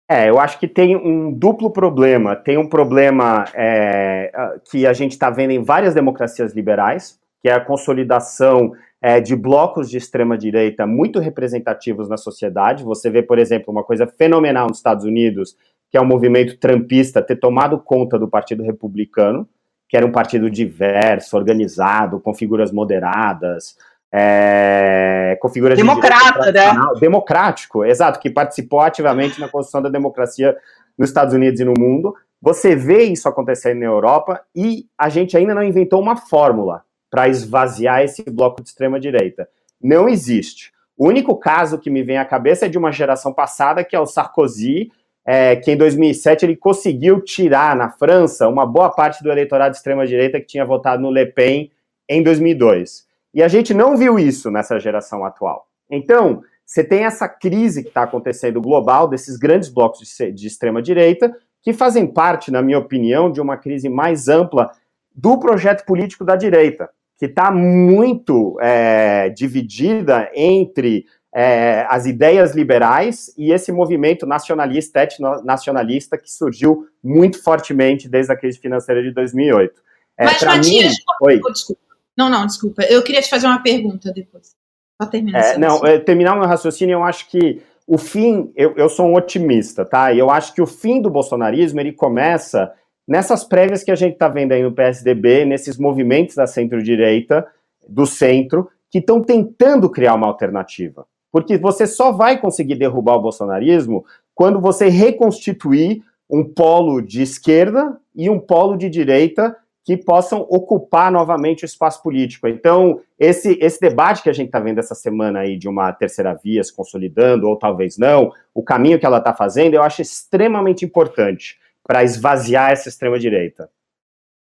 [0.09, 2.35] É, eu acho que tem um duplo problema.
[2.35, 7.53] Tem um problema é, que a gente está vendo em várias democracias liberais, que é
[7.53, 12.83] a consolidação é, de blocos de extrema-direita muito representativos na sociedade.
[12.83, 15.55] Você vê, por exemplo, uma coisa fenomenal nos Estados Unidos,
[15.89, 19.47] que é o movimento trumpista ter tomado conta do Partido Republicano,
[19.87, 23.75] que era um partido diverso, organizado, com figuras moderadas,
[24.13, 26.73] é, com figuras democrata, de né?
[26.99, 30.55] democrático, exato, que participou ativamente na construção da democracia
[30.97, 32.13] nos Estados Unidos e no mundo.
[32.41, 37.29] Você vê isso acontecendo na Europa e a gente ainda não inventou uma fórmula para
[37.29, 39.47] esvaziar esse bloco de extrema direita.
[39.81, 40.71] Não existe.
[40.97, 43.99] O único caso que me vem à cabeça é de uma geração passada, que é
[43.99, 44.91] o Sarkozy,
[45.25, 49.77] é, que em 2007 ele conseguiu tirar na França uma boa parte do eleitorado de
[49.77, 51.71] extrema direita que tinha votado no Le Pen
[52.09, 53.05] em 2002.
[53.33, 55.67] E a gente não viu isso nessa geração atual.
[55.89, 60.81] Então, você tem essa crise que está acontecendo global desses grandes blocos de, de extrema
[60.81, 64.71] direita que fazem parte, na minha opinião, de uma crise mais ampla
[65.13, 66.89] do projeto político da direita
[67.21, 76.17] que está muito é, dividida entre é, as ideias liberais e esse movimento nacionalista, etno-nacionalista,
[76.17, 79.79] que surgiu muito fortemente desde a crise financeira de 2008.
[80.17, 80.97] É, Mas, Matias, mim...
[81.21, 81.39] Oi.
[81.51, 81.81] desculpa.
[82.17, 82.83] Não, não, desculpa.
[82.83, 84.55] Eu queria te fazer uma pergunta depois.
[85.01, 85.39] Só terminar.
[85.39, 89.07] É, não, é, terminar o meu raciocínio, eu acho que o fim, eu, eu sou
[89.07, 90.13] um otimista, tá?
[90.13, 92.71] E eu acho que o fim do bolsonarismo, ele começa
[93.07, 97.47] nessas prévias que a gente está vendo aí no PSDB, nesses movimentos da centro-direita,
[97.87, 101.05] do centro, que estão tentando criar uma alternativa.
[101.31, 107.97] Porque você só vai conseguir derrubar o bolsonarismo quando você reconstituir um polo de esquerda
[108.15, 112.47] e um polo de direita que possam ocupar novamente o espaço político.
[112.47, 116.33] Então, esse, esse debate que a gente está vendo essa semana aí de uma terceira
[116.33, 120.85] via se consolidando, ou talvez não, o caminho que ela está fazendo, eu acho extremamente
[120.85, 123.69] importante para esvaziar essa extrema-direita.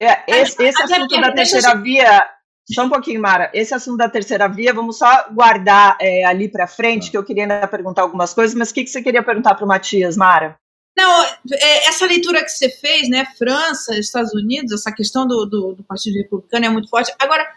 [0.02, 2.26] É, esse, esse assunto da terceira via,
[2.66, 6.68] só um pouquinho, Mara, esse assunto da terceira via, vamos só guardar é, ali para
[6.68, 7.12] frente, tá.
[7.12, 9.66] que eu queria ainda perguntar algumas coisas, mas o que, que você queria perguntar para
[9.66, 10.58] o Matias, Mara?
[10.98, 15.74] Não, é, essa leitura que você fez, né, França, Estados Unidos, essa questão do, do,
[15.74, 17.14] do Partido Republicano é muito forte.
[17.20, 17.48] Agora,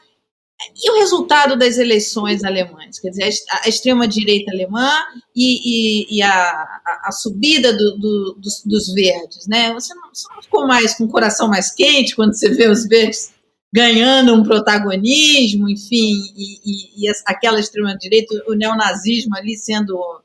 [0.77, 2.99] e o resultado das eleições alemãs?
[2.99, 4.91] Quer dizer, a extrema-direita alemã
[5.35, 9.73] e, e, e a, a, subida do, do, dos, dos, verdes, né?
[9.73, 12.87] Você não, você não, ficou mais com o coração mais quente quando você vê os
[12.87, 13.33] verdes
[13.75, 20.23] ganhando um protagonismo, enfim, e, e aquela extrema-direita, o neonazismo ali sendo,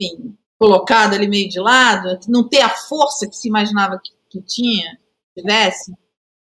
[0.00, 4.46] enfim, colocado ali meio de lado, não ter a força que se imaginava que, que
[4.46, 4.96] tinha,
[5.36, 5.92] tivesse?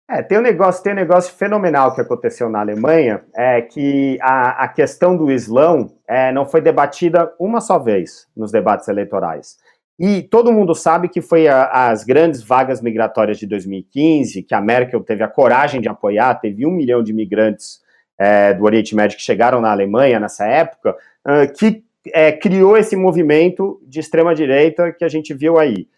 [0.08, 4.64] É, tem um negócio, tem um negócio fenomenal que aconteceu na Alemanha, é que a,
[4.64, 9.56] a questão do Islão é, não foi debatida uma só vez nos debates eleitorais.
[9.98, 14.60] E todo mundo sabe que foi a, as grandes vagas migratórias de 2015, que a
[14.60, 17.80] Merkel teve a coragem de apoiar, teve um milhão de imigrantes
[18.16, 20.96] é, do Oriente Médio que chegaram na Alemanha nessa época,
[21.26, 25.88] uh, que é, criou esse movimento de extrema-direita que a gente viu aí.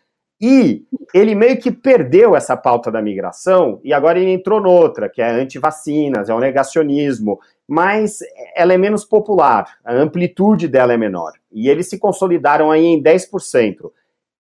[0.41, 5.23] E ele meio que perdeu essa pauta da migração e agora ele entrou noutra, que
[5.23, 8.19] é anti-vacinas, é o negacionismo, mas
[8.55, 11.33] ela é menos popular, a amplitude dela é menor.
[11.51, 13.91] E eles se consolidaram aí em 10%.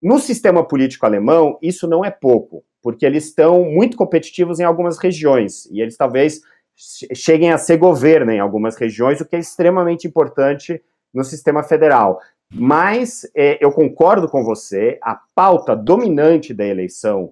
[0.01, 4.97] No sistema político alemão, isso não é pouco, porque eles estão muito competitivos em algumas
[4.99, 6.41] regiões, e eles talvez
[7.13, 10.81] cheguem a ser governo em algumas regiões, o que é extremamente importante
[11.13, 12.19] no sistema federal.
[12.53, 17.31] Mas é, eu concordo com você, a pauta dominante da eleição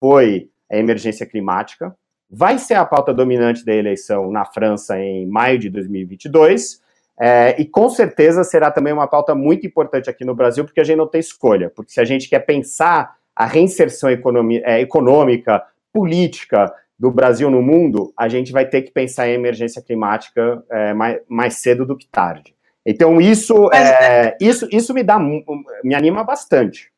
[0.00, 1.96] foi a emergência climática.
[2.28, 6.80] Vai ser a pauta dominante da eleição na França em maio de 2022.
[7.18, 10.84] É, e com certeza será também uma pauta muito importante aqui no Brasil, porque a
[10.84, 11.70] gente não tem escolha.
[11.70, 15.62] Porque se a gente quer pensar a reinserção é, econômica,
[15.92, 20.92] política do Brasil no mundo, a gente vai ter que pensar em emergência climática é,
[20.92, 22.55] mais, mais cedo do que tarde.
[22.86, 26.88] Então, isso, é, isso, isso me dá, me anima bastante.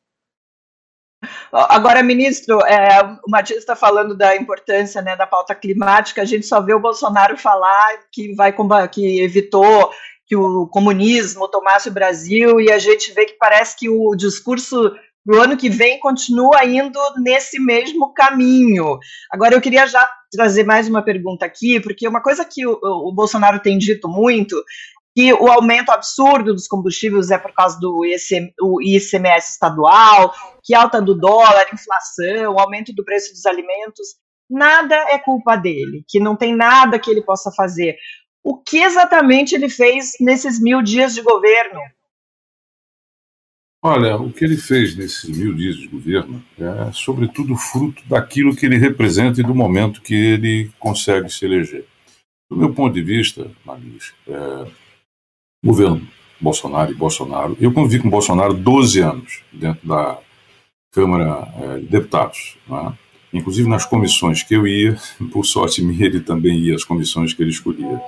[1.51, 6.21] Agora, ministro, é, o Matias está falando da importância né, da pauta climática.
[6.21, 8.53] A gente só vê o Bolsonaro falar que vai
[8.87, 9.91] que evitou
[10.27, 14.93] que o comunismo tomasse o Brasil e a gente vê que parece que o discurso
[15.25, 18.97] para o ano que vem continua indo nesse mesmo caminho.
[19.31, 23.11] Agora, eu queria já trazer mais uma pergunta aqui, porque uma coisa que o, o
[23.11, 24.55] Bolsonaro tem dito muito
[25.19, 31.01] que o aumento absurdo dos combustíveis é por causa do ICM, ICMS estadual, que alta
[31.01, 34.15] do dólar, inflação, aumento do preço dos alimentos,
[34.49, 37.97] nada é culpa dele, que não tem nada que ele possa fazer.
[38.41, 41.81] O que exatamente ele fez nesses mil dias de governo?
[43.83, 48.65] Olha, o que ele fez nesses mil dias de governo é, sobretudo, fruto daquilo que
[48.65, 51.85] ele representa e do momento que ele consegue se eleger.
[52.49, 54.88] Do meu ponto de vista, Maris, é,
[55.63, 56.07] governo
[56.39, 60.17] Bolsonaro e Bolsonaro, eu convivi com Bolsonaro 12 anos dentro da
[60.91, 62.93] Câmara é, de Deputados, né?
[63.33, 64.97] inclusive nas comissões que eu ia,
[65.31, 68.01] por sorte minha, ele também ia às comissões que ele escolhia.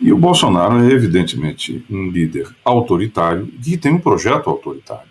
[0.00, 5.10] E o Bolsonaro é, evidentemente, um líder autoritário que tem um projeto autoritário.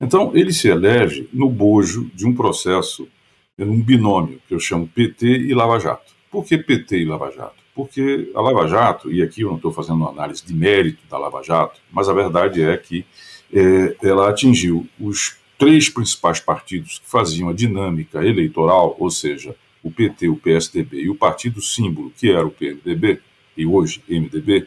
[0.00, 3.06] Então, ele se elege no bojo de um processo,
[3.58, 6.12] um binômio, que eu chamo PT e Lava Jato.
[6.30, 7.59] Por que PT e Lava Jato?
[7.80, 11.16] Porque a Lava Jato, e aqui eu não estou fazendo uma análise de mérito da
[11.16, 13.06] Lava Jato, mas a verdade é que
[13.50, 19.90] é, ela atingiu os três principais partidos que faziam a dinâmica eleitoral, ou seja, o
[19.90, 23.22] PT, o PSDB e o partido símbolo, que era o PMDB,
[23.56, 24.66] e hoje MDB,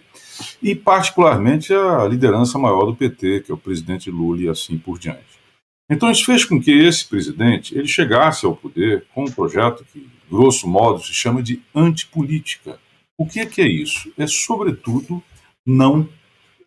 [0.62, 4.98] e particularmente a liderança maior do PT, que é o presidente Lula e assim por
[4.98, 5.22] diante.
[5.88, 10.10] Então isso fez com que esse presidente ele chegasse ao poder com um projeto que,
[10.28, 12.80] grosso modo, se chama de antipolítica.
[13.18, 14.12] O que é, que é isso?
[14.18, 15.22] É, sobretudo,
[15.66, 16.08] não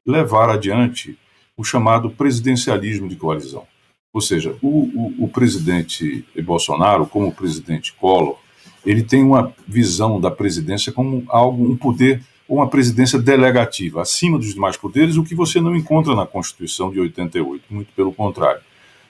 [0.07, 1.19] levar adiante
[1.57, 3.67] o chamado presidencialismo de coalizão.
[4.13, 8.39] Ou seja, o, o, o presidente Bolsonaro, como o presidente Collor,
[8.85, 14.55] ele tem uma visão da presidência como algo, um poder uma presidência delegativa, acima dos
[14.55, 18.61] demais poderes, o que você não encontra na Constituição de 88, muito pelo contrário.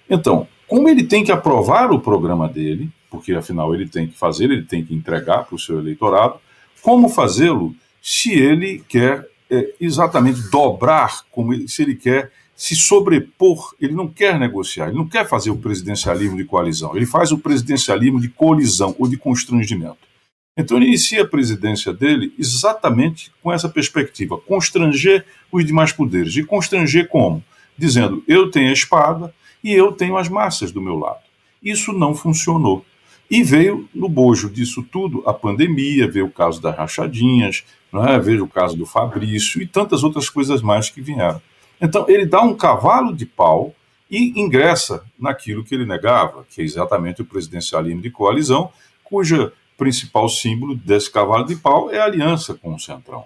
[0.09, 4.45] Então, como ele tem que aprovar o programa dele, porque afinal ele tem que fazer,
[4.45, 6.41] ele tem que entregar para o seu eleitorado,
[6.87, 13.75] como fazê-lo se ele quer é, exatamente dobrar, como ele, se ele quer se sobrepor,
[13.81, 17.39] ele não quer negociar, ele não quer fazer o presidencialismo de coalizão, ele faz o
[17.39, 19.99] presidencialismo de colisão ou de constrangimento.
[20.57, 26.37] Então ele inicia a presidência dele exatamente com essa perspectiva, constranger os demais poderes.
[26.37, 27.43] E constranger como?
[27.77, 31.19] Dizendo, eu tenho a espada e eu tenho as massas do meu lado.
[31.61, 32.87] Isso não funcionou.
[33.31, 38.19] E veio no bojo disso tudo a pandemia, veio o caso das rachadinhas, não é?
[38.19, 41.41] veio o caso do Fabrício e tantas outras coisas mais que vieram.
[41.81, 43.75] Então, ele dá um cavalo de pau
[44.11, 48.71] e ingressa naquilo que ele negava, que é exatamente o presidencialismo de coalizão,
[49.03, 53.25] cuja principal símbolo desse cavalo de pau é a aliança com o Centrão.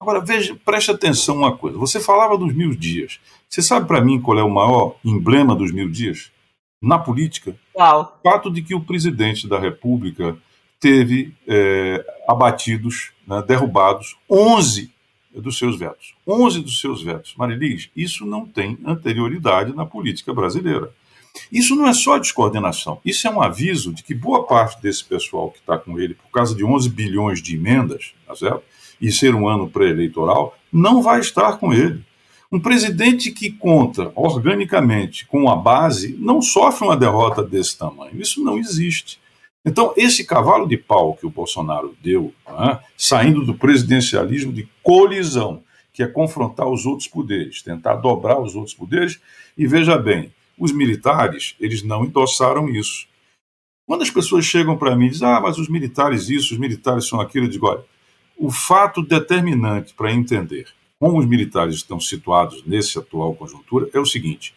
[0.00, 1.78] Agora, veja, preste atenção uma coisa.
[1.78, 3.20] Você falava dos mil dias.
[3.48, 6.32] Você sabe para mim qual é o maior emblema dos mil dias?
[6.82, 8.18] Na política, Uau.
[8.18, 10.36] o fato de que o presidente da República
[10.80, 14.90] teve é, abatidos, né, derrubados, 11
[15.32, 16.14] dos seus vetos.
[16.26, 17.34] 11 dos seus vetos.
[17.36, 20.90] Marilis, isso não tem anterioridade na política brasileira.
[21.50, 25.50] Isso não é só descoordenação, isso é um aviso de que boa parte desse pessoal
[25.50, 28.62] que está com ele, por causa de 11 bilhões de emendas, tá certo?
[29.02, 32.04] e ser um ano pré-eleitoral, não vai estar com ele.
[32.52, 38.20] Um presidente que conta organicamente com a base não sofre uma derrota desse tamanho.
[38.20, 39.18] Isso não existe.
[39.64, 45.62] Então, esse cavalo de pau que o Bolsonaro deu, né, saindo do presidencialismo de colisão,
[45.94, 49.18] que é confrontar os outros poderes, tentar dobrar os outros poderes,
[49.56, 53.06] e veja bem, os militares, eles não endossaram isso.
[53.86, 57.08] Quando as pessoas chegam para mim e dizem, ah, mas os militares isso, os militares
[57.08, 57.84] são aquilo, eu digo, olha,
[58.36, 60.66] o fato determinante para entender
[61.02, 64.54] como os militares estão situados nessa atual conjuntura é o seguinte: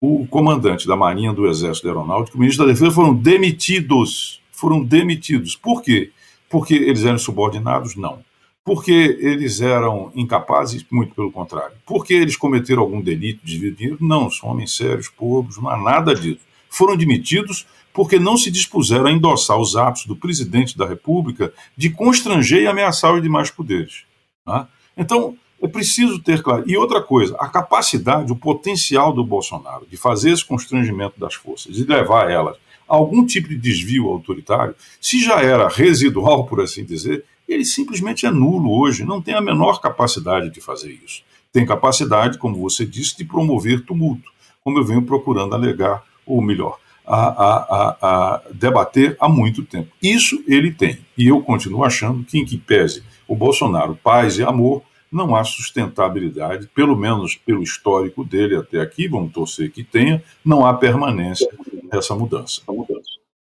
[0.00, 4.40] o comandante da Marinha, do Exército da Aeronáutica, o ministro da Defesa foram demitidos.
[4.52, 5.56] Foram demitidos.
[5.56, 6.12] Por quê?
[6.48, 7.96] Porque eles eram subordinados?
[7.96, 8.20] Não.
[8.64, 10.86] Porque eles eram incapazes?
[10.88, 11.74] Muito pelo contrário.
[11.84, 13.98] Porque eles cometeram algum delito, desvio de dinheiro?
[14.00, 16.42] Não, são homens sérios, pobres, não há nada disso.
[16.70, 21.90] Foram demitidos porque não se dispuseram a endossar os atos do presidente da República de
[21.90, 24.04] constranger e ameaçar os demais poderes.
[24.44, 24.68] Tá?
[24.96, 26.64] Então, é preciso ter claro.
[26.66, 31.76] E outra coisa, a capacidade, o potencial do Bolsonaro de fazer esse constrangimento das forças,
[31.76, 32.56] de levar elas
[32.88, 38.26] a algum tipo de desvio autoritário, se já era residual, por assim dizer, ele simplesmente
[38.26, 41.22] é nulo hoje, não tem a menor capacidade de fazer isso.
[41.52, 44.30] Tem capacidade, como você disse, de promover tumulto,
[44.64, 49.90] como eu venho procurando alegar, ou melhor, a, a, a, debater há muito tempo.
[50.02, 50.98] Isso ele tem.
[51.16, 54.82] E eu continuo achando que, em que pese o Bolsonaro, paz e amor,
[55.12, 60.64] não há sustentabilidade, pelo menos pelo histórico dele até aqui, vamos torcer que tenha, não
[60.64, 61.48] há permanência
[61.90, 62.62] dessa mudança.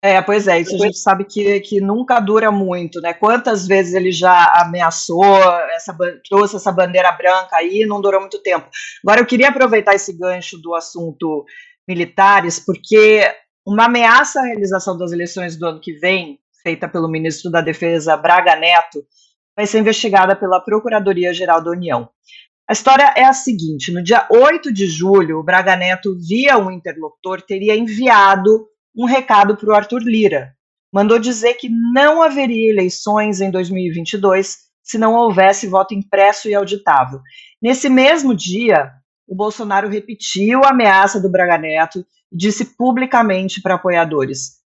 [0.02, 3.14] É, pois é, isso a gente sabe que, que nunca dura muito, né?
[3.14, 5.24] Quantas vezes ele já ameaçou,
[5.74, 5.96] essa,
[6.28, 8.68] trouxe essa bandeira branca aí, não durou muito tempo.
[9.02, 11.46] Agora, eu queria aproveitar esse gancho do assunto
[11.88, 13.22] militares, porque
[13.66, 18.14] uma ameaça à realização das eleições do ano que vem, feita pelo ministro da Defesa
[18.14, 19.02] Braga Neto,
[19.56, 22.08] vai ser investigada pela Procuradoria-Geral da União.
[22.68, 26.70] A história é a seguinte: no dia 8 de julho, o Braga Neto, via um
[26.70, 30.54] interlocutor, teria enviado um recado para o Arthur Lira.
[30.92, 37.20] Mandou dizer que não haveria eleições em 2022 se não houvesse voto impresso e auditável.
[37.60, 38.92] Nesse mesmo dia,
[39.26, 44.63] o Bolsonaro repetiu a ameaça do Braga Neto e disse publicamente para apoiadores: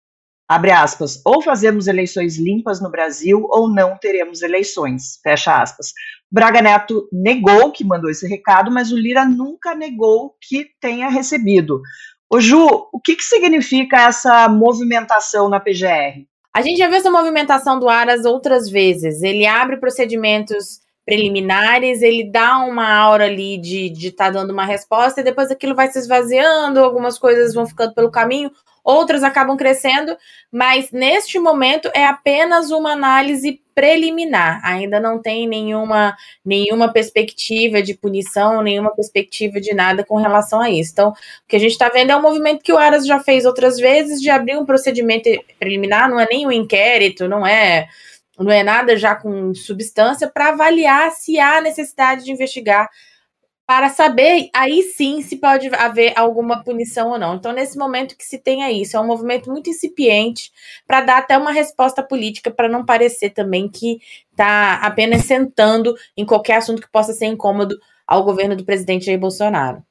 [0.48, 5.92] abre aspas, ou fazemos eleições limpas no Brasil ou não teremos eleições, fecha aspas.
[6.30, 11.82] Braga Neto negou que mandou esse recado, mas o Lira nunca negou que tenha recebido.
[12.30, 16.26] Ô Ju, o que, que significa essa movimentação na PGR?
[16.54, 19.22] A gente já viu essa movimentação do Aras outras vezes.
[19.22, 24.66] Ele abre procedimentos preliminares, ele dá uma aura ali de estar de tá dando uma
[24.66, 28.50] resposta e depois aquilo vai se esvaziando, algumas coisas vão ficando pelo caminho,
[28.88, 30.16] outras acabam crescendo,
[30.50, 37.92] mas neste momento é apenas uma análise preliminar, ainda não tem nenhuma, nenhuma perspectiva de
[37.94, 40.90] punição, nenhuma perspectiva de nada com relação a isso.
[40.92, 41.14] Então, o
[41.46, 44.22] que a gente está vendo é um movimento que o Aras já fez outras vezes
[44.22, 45.28] de abrir um procedimento
[45.58, 47.86] preliminar, não é nem um inquérito, não é
[48.38, 52.88] não é nada já com substância para avaliar se há necessidade de investigar
[53.68, 57.34] para saber aí sim se pode haver alguma punição ou não.
[57.34, 60.50] Então, nesse momento que se tenha isso, é um movimento muito incipiente
[60.86, 64.00] para dar até uma resposta política, para não parecer também que
[64.30, 69.20] está apenas sentando em qualquer assunto que possa ser incômodo ao governo do presidente Jair
[69.20, 69.82] Bolsonaro.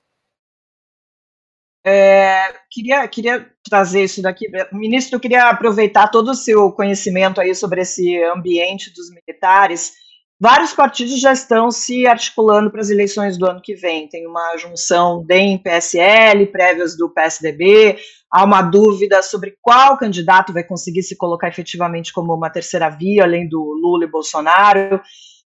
[1.85, 4.47] É, queria, queria trazer isso daqui.
[4.71, 10.06] Ministro, eu queria aproveitar todo o seu conhecimento aí sobre esse ambiente dos militares
[10.39, 14.07] Vários partidos já estão se articulando para as eleições do ano que vem.
[14.07, 17.97] Tem uma junção DEM-PSL, prévias do PSDB.
[18.31, 23.23] Há uma dúvida sobre qual candidato vai conseguir se colocar efetivamente como uma terceira via,
[23.23, 25.01] além do Lula e Bolsonaro.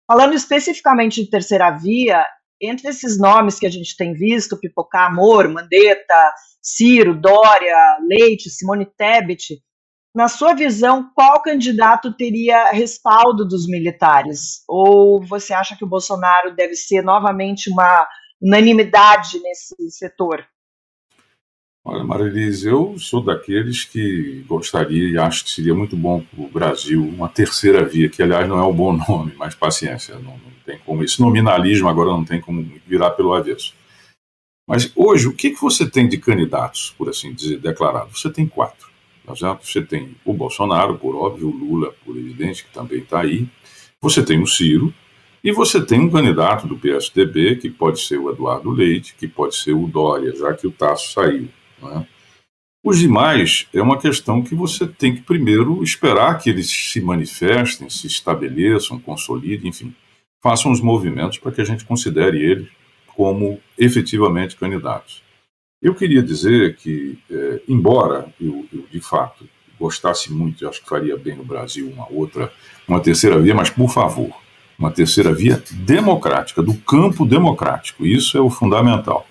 [0.06, 2.24] Falando especificamente de terceira via,
[2.62, 7.76] entre esses nomes que a gente tem visto, Pipocar Amor, Mandetta, Ciro, Dória,
[8.08, 9.60] Leite, Simone Tebet,
[10.16, 14.64] na sua visão, qual candidato teria respaldo dos militares?
[14.66, 18.08] Ou você acha que o Bolsonaro deve ser novamente uma
[18.42, 20.46] unanimidade nesse setor?
[21.84, 26.50] Olha, Marilise, eu sou daqueles que gostaria e acho que seria muito bom para o
[26.50, 30.52] Brasil uma terceira via, que aliás não é um bom nome, mas paciência, não, não
[30.66, 31.04] tem como.
[31.04, 33.76] Esse nominalismo agora não tem como virar pelo avesso.
[34.66, 38.20] Mas hoje, o que, que você tem de candidatos, por assim dizer, declarados?
[38.20, 38.95] Você tem quatro.
[39.26, 43.48] Tá você tem o Bolsonaro, por óbvio, o Lula, por evidente, que também está aí.
[44.02, 44.94] Você tem o Ciro,
[45.44, 49.56] e você tem um candidato do PSDB, que pode ser o Eduardo Leite, que pode
[49.56, 51.48] ser o Dória, já que o Tasso saiu.
[51.84, 52.04] É?
[52.84, 57.90] Os demais é uma questão que você tem que primeiro esperar que eles se manifestem,
[57.90, 59.94] se estabeleçam, consolidem, enfim,
[60.42, 62.68] façam os movimentos para que a gente considere eles
[63.16, 65.25] como efetivamente candidatos.
[65.86, 69.48] Eu queria dizer que, é, embora eu, eu, de fato
[69.80, 72.52] gostasse muito, e acho que faria bem no Brasil uma outra,
[72.88, 74.36] uma terceira via, mas por favor,
[74.80, 79.28] uma terceira via democrática, do campo democrático, isso é o fundamental.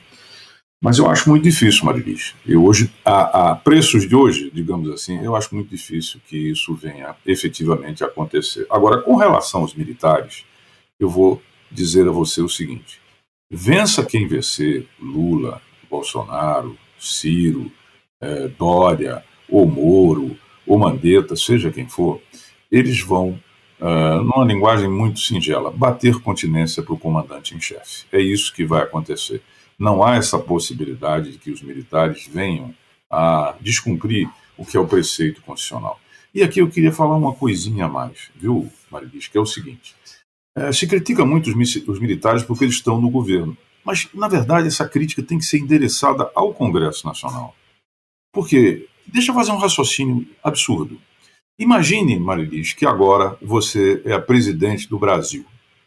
[0.80, 2.36] Mas eu acho muito difícil, Marilis.
[2.46, 6.72] Eu hoje, a, a, preços de hoje, digamos assim, eu acho muito difícil que isso
[6.72, 8.64] venha efetivamente acontecer.
[8.70, 10.44] Agora, com relação aos militares,
[11.00, 13.00] eu vou dizer a você o seguinte:
[13.50, 15.60] vença quem vencer, Lula,
[15.94, 17.70] Bolsonaro, Ciro,
[18.20, 20.36] é, Dória, ou Moro,
[20.66, 22.20] ou Mandetta, seja quem for,
[22.70, 23.38] eles vão,
[23.80, 28.06] uh, numa linguagem muito singela, bater continência para o comandante em chefe.
[28.10, 29.42] É isso que vai acontecer.
[29.78, 32.74] Não há essa possibilidade de que os militares venham
[33.10, 36.00] a descumprir o que é o preceito constitucional.
[36.34, 39.94] E aqui eu queria falar uma coisinha a mais, viu, Marilis, que é o seguinte.
[40.56, 43.56] É, se critica muito os, os militares porque eles estão no governo.
[43.84, 47.54] Mas, na verdade, essa crítica tem que ser endereçada ao Congresso Nacional.
[48.32, 50.98] Porque, deixa eu fazer um raciocínio absurdo.
[51.58, 55.44] Imagine, Marilis, que agora você é a presidente do Brasil.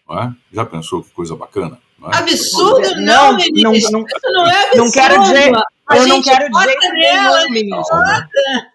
[0.07, 0.33] Não é?
[0.53, 1.79] Já pensou que coisa bacana?
[1.99, 2.17] Não é?
[2.17, 3.01] Absurdo?
[3.01, 4.05] Não, não, não, não, Isso não
[4.47, 4.77] é absurdo.
[4.77, 5.51] Não quero dizer,
[5.95, 7.97] eu não quero dizer que nenhum, ministro.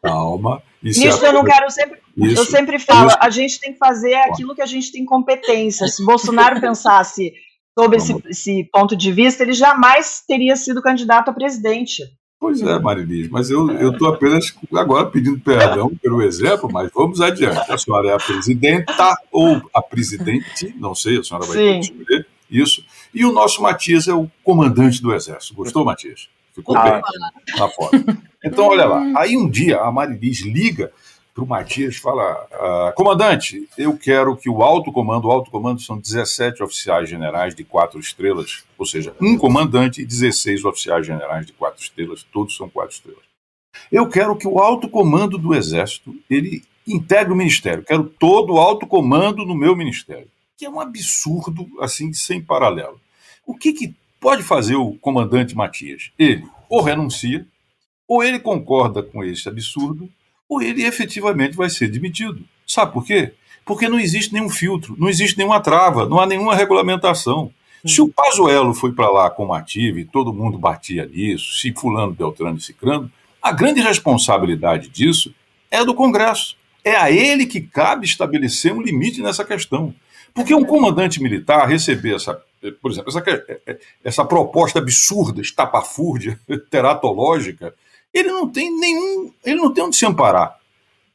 [0.02, 0.62] Calma.
[0.82, 2.02] Isso, é eu não quero sempre.
[2.16, 3.16] Isso, eu sempre falo, isso.
[3.20, 5.86] a gente tem que fazer aquilo que a gente tem competência.
[5.86, 7.32] Se Bolsonaro pensasse
[7.78, 12.02] sob esse, esse, ponto de vista, ele jamais teria sido candidato a presidente.
[12.38, 17.70] Pois é, Marilis, mas eu estou apenas agora pedindo perdão pelo exemplo, mas vamos adiante.
[17.70, 21.62] A senhora é a presidenta ou a presidente, não sei, a senhora vai Sim.
[21.62, 22.84] ter que escolher isso.
[23.14, 25.54] E o nosso Matias é o comandante do Exército.
[25.54, 26.28] Gostou, Matias?
[26.52, 26.82] Ficou ah.
[26.82, 27.02] bem
[27.56, 27.96] na foto.
[28.44, 29.00] Então, olha lá.
[29.16, 30.92] Aí um dia a Marilis liga
[31.35, 35.80] para o Matias fala: ah, comandante, eu quero que o alto comando, o alto comando
[35.80, 41.47] são 17 oficiais generais de quatro estrelas, ou seja, um comandante e 16 oficiais generais
[41.47, 43.22] de quatro estrelas, todos são quatro estrelas.
[43.91, 48.59] Eu quero que o alto comando do Exército ele integre o ministério, quero todo o
[48.59, 50.28] alto comando no meu ministério,
[50.59, 53.01] que é um absurdo assim sem paralelo.
[53.47, 56.11] O que, que pode fazer o comandante Matias?
[56.18, 57.47] Ele ou renuncia,
[58.07, 60.09] ou ele concorda com esse absurdo,
[60.49, 62.45] ou ele efetivamente vai ser demitido.
[62.66, 63.32] Sabe por quê?
[63.64, 67.53] Porque não existe nenhum filtro, não existe nenhuma trava, não há nenhuma regulamentação.
[67.84, 72.59] Se o Pazuello foi para lá combativo e todo mundo batia nisso, se fulano, Beltrano
[72.59, 75.34] e Cicrano, a grande responsabilidade disso
[75.70, 76.57] é do Congresso.
[76.84, 79.95] É a ele que cabe estabelecer um limite nessa questão.
[80.34, 82.40] Porque um comandante militar receber essa,
[82.80, 83.22] por exemplo, essa,
[84.03, 86.40] essa proposta absurda, estapafúrdia,
[86.70, 87.74] teratológica,
[88.12, 90.58] ele não tem nenhum, ele não tem onde se amparar.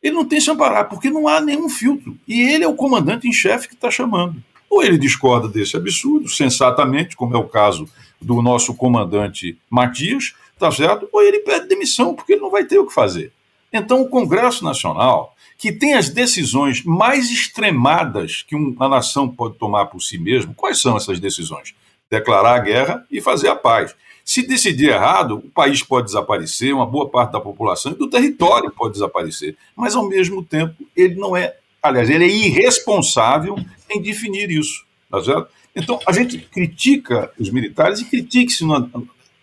[0.01, 2.17] Ele não tem se amparar, porque não há nenhum filtro.
[2.27, 4.41] E ele é o comandante em chefe que está chamando.
[4.69, 7.87] Ou ele discorda desse absurdo, sensatamente, como é o caso
[8.21, 11.07] do nosso comandante Matias, tá certo?
[11.11, 13.31] Ou ele pede demissão, porque ele não vai ter o que fazer.
[13.71, 19.87] Então, o Congresso Nacional, que tem as decisões mais extremadas que uma nação pode tomar
[19.87, 21.73] por si mesmo, quais são essas decisões?
[22.09, 23.95] Declarar a guerra e fazer a paz.
[24.27, 28.69] Se decidir errado, o país pode desaparecer, uma boa parte da população e do território
[28.69, 29.55] pode desaparecer.
[29.73, 33.57] Mas, ao mesmo tempo, ele não é, aliás, ele é irresponsável
[33.89, 34.83] em definir isso.
[35.09, 35.47] Tá certo?
[35.73, 38.85] Então, a gente critica os militares e critica-se na,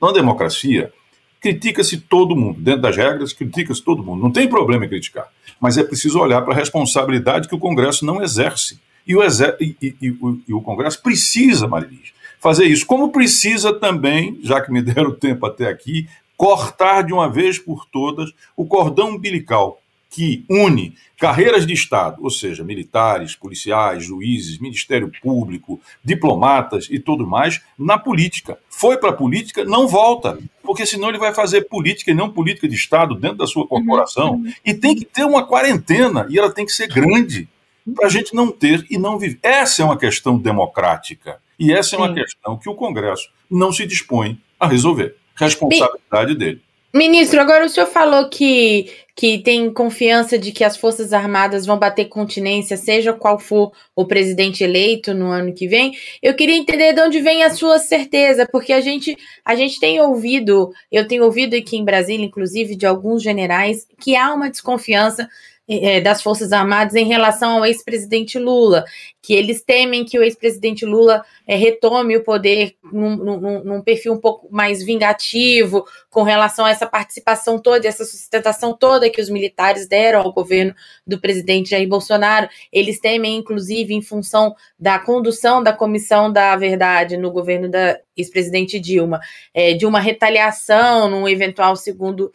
[0.02, 0.92] na democracia,
[1.40, 2.60] critica-se todo mundo.
[2.60, 4.22] Dentro das regras, critica-se todo mundo.
[4.22, 5.28] Não tem problema em criticar.
[5.58, 8.78] Mas é preciso olhar para a responsabilidade que o Congresso não exerce.
[9.06, 12.12] E o, exer e, e, e, o, o Congresso precisa, Marilis,
[12.44, 12.84] fazer isso.
[12.84, 17.86] Como precisa também, já que me deram tempo até aqui, cortar de uma vez por
[17.86, 19.80] todas o cordão umbilical
[20.10, 27.26] que une carreiras de Estado, ou seja, militares, policiais, juízes, Ministério Público, diplomatas e tudo
[27.26, 28.58] mais, na política.
[28.68, 32.68] Foi para a política, não volta, porque senão ele vai fazer política e não política
[32.68, 34.34] de Estado dentro da sua corporação.
[34.34, 34.52] Uhum.
[34.64, 37.48] E tem que ter uma quarentena, e ela tem que ser grande,
[37.96, 39.38] para a gente não ter e não viver.
[39.42, 41.42] Essa é uma questão democrática.
[41.58, 45.16] E essa é uma questão que o Congresso não se dispõe a resolver.
[45.36, 46.60] Responsabilidade dele.
[46.94, 51.76] Ministro, agora o senhor falou que, que tem confiança de que as Forças Armadas vão
[51.76, 55.92] bater continência, seja qual for o presidente eleito no ano que vem.
[56.22, 60.00] Eu queria entender de onde vem a sua certeza, porque a gente, a gente tem
[60.00, 65.28] ouvido, eu tenho ouvido aqui em Brasília, inclusive, de alguns generais, que há uma desconfiança
[65.68, 68.84] é, das Forças Armadas em relação ao ex-presidente Lula,
[69.22, 74.12] que eles temem que o ex-presidente Lula é, retome o poder num, num, num, perfil
[74.12, 79.30] um pouco mais vingativo com relação a essa participação toda, essa sustentação toda que os
[79.30, 80.74] militares deram ao governo
[81.06, 82.48] do presidente Jair Bolsonaro.
[82.70, 88.78] Eles temem, inclusive, em função da condução da Comissão da Verdade no governo da ex-presidente
[88.78, 89.20] Dilma,
[89.52, 92.32] é, de uma retaliação num eventual segundo,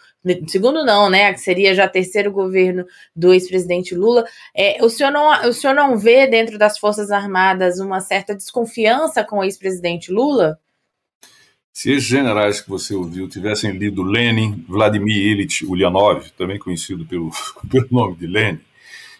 [0.47, 4.25] segundo não, né, que seria já terceiro governo do ex-presidente Lula.
[4.55, 9.23] É, o, senhor não, o senhor não vê dentro das Forças Armadas uma certa desconfiança
[9.23, 10.59] com o ex-presidente Lula?
[11.71, 17.31] Se esses generais que você ouviu tivessem lido Lenin, Vladimir Ilyich Ulyanov, também conhecido pelo,
[17.71, 18.59] pelo nome de Lenin,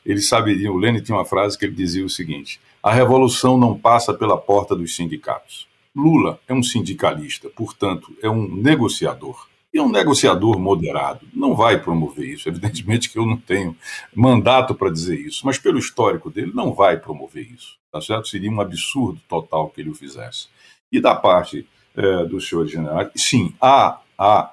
[0.05, 0.73] eles saberiam.
[0.73, 4.37] O Lenin tinha uma frase que ele dizia o seguinte: a revolução não passa pela
[4.37, 5.68] porta dos sindicatos.
[5.95, 9.47] Lula é um sindicalista, portanto, é um negociador.
[9.71, 12.49] E um negociador moderado não vai promover isso.
[12.49, 13.75] Evidentemente que eu não tenho
[14.15, 17.77] mandato para dizer isso, mas pelo histórico dele, não vai promover isso.
[17.91, 18.27] Tá certo?
[18.27, 20.47] Seria um absurdo total que ele o fizesse.
[20.91, 24.51] E da parte é, dos senhores generais, sim, há, há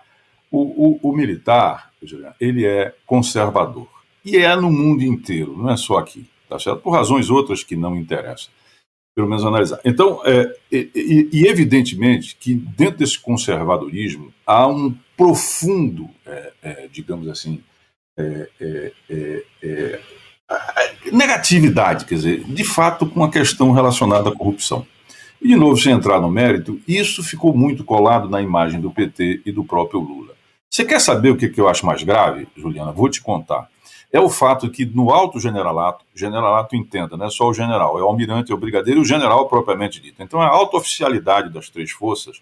[0.50, 1.92] o, o, o militar,
[2.40, 3.88] ele é conservador.
[4.24, 6.80] E é no mundo inteiro, não é só aqui, tá certo?
[6.80, 8.50] Por razões outras que não interessam
[9.16, 9.80] pelo menos analisar.
[9.82, 17.26] Então, é, e, e, evidentemente que dentro desse conservadorismo há um profundo, é, é, digamos
[17.26, 17.62] assim,
[18.18, 18.92] é, é,
[19.62, 20.00] é,
[21.10, 24.86] negatividade, quer dizer, de fato, com a questão relacionada à corrupção.
[25.40, 29.40] E, de novo, sem entrar no mérito, isso ficou muito colado na imagem do PT
[29.46, 30.34] e do próprio Lula.
[30.70, 32.92] Você quer saber o que, que eu acho mais grave, Juliana?
[32.92, 33.66] Vou te contar.
[34.12, 38.02] É o fato que no alto generalato, generalato entenda, não é só o general, é
[38.02, 40.22] o almirante, é o brigadeiro e o general propriamente dito.
[40.22, 42.40] Então, a alta oficialidade das três forças,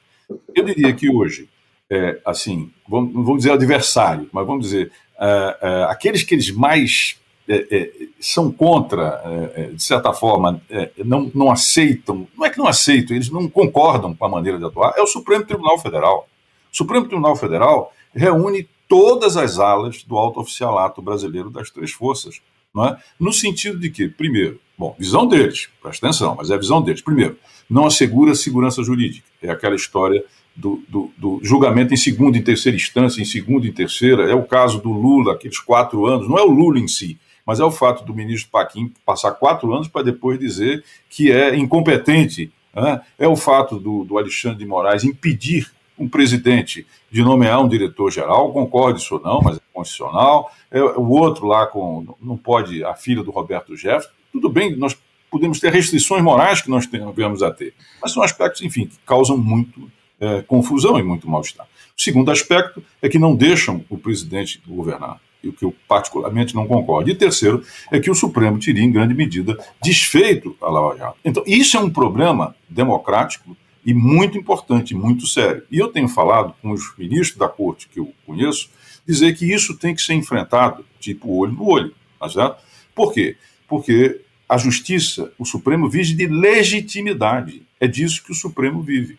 [0.55, 1.49] eu diria que hoje,
[1.91, 7.19] é, assim, vamos, vamos dizer adversário, mas vamos dizer, é, é, aqueles que eles mais
[7.49, 9.21] é, é, são contra,
[9.55, 10.61] é, de certa forma,
[11.05, 14.65] não, não aceitam, não é que não aceitam, eles não concordam com a maneira de
[14.65, 16.29] atuar, é o Supremo Tribunal Federal.
[16.73, 22.41] O Supremo Tribunal Federal reúne todas as alas do alto oficialato brasileiro das três forças,
[22.77, 22.97] é?
[23.19, 27.01] no sentido de que, primeiro, bom, visão deles, presta atenção, mas é a visão deles,
[27.01, 27.39] primeiro,
[27.71, 30.25] não assegura segurança jurídica, é aquela história
[30.57, 34.45] do, do, do, julgamento em segunda e terceira instância, em segunda e terceira, é o
[34.45, 37.71] caso do Lula, aqueles quatro anos, não é o Lula em si, mas é o
[37.71, 43.01] fato do ministro Paquim passar quatro anos para depois dizer que é incompetente, né?
[43.19, 48.53] é o fato do, do Alexandre de Moraes impedir um presidente de nomear um diretor-geral,
[48.53, 52.95] concorde isso ou não, mas é constitucional, é, o outro lá com, não pode, a
[52.95, 54.97] filha do Roberto Jefferson, tudo bem, nós
[55.31, 59.37] podemos ter restrições morais que nós temos a ter, mas são aspectos, enfim, que causam
[59.37, 59.91] muito
[60.21, 61.67] é, confusão e muito mal-estar.
[61.97, 66.67] O segundo aspecto é que não deixam o presidente governar, o que eu particularmente não
[66.67, 67.11] concordo.
[67.11, 71.19] E terceiro é que o Supremo teria, em grande medida, desfeito a Lava Jato.
[71.25, 75.63] Então, isso é um problema democrático e muito importante, muito sério.
[75.71, 78.71] E eu tenho falado com os ministros da corte que eu conheço,
[79.07, 82.63] dizer que isso tem que ser enfrentado, tipo olho no olho, tá certo?
[82.95, 83.37] Por quê?
[83.69, 87.63] Porque a justiça, o Supremo vive de legitimidade.
[87.79, 89.19] É disso que o Supremo vive.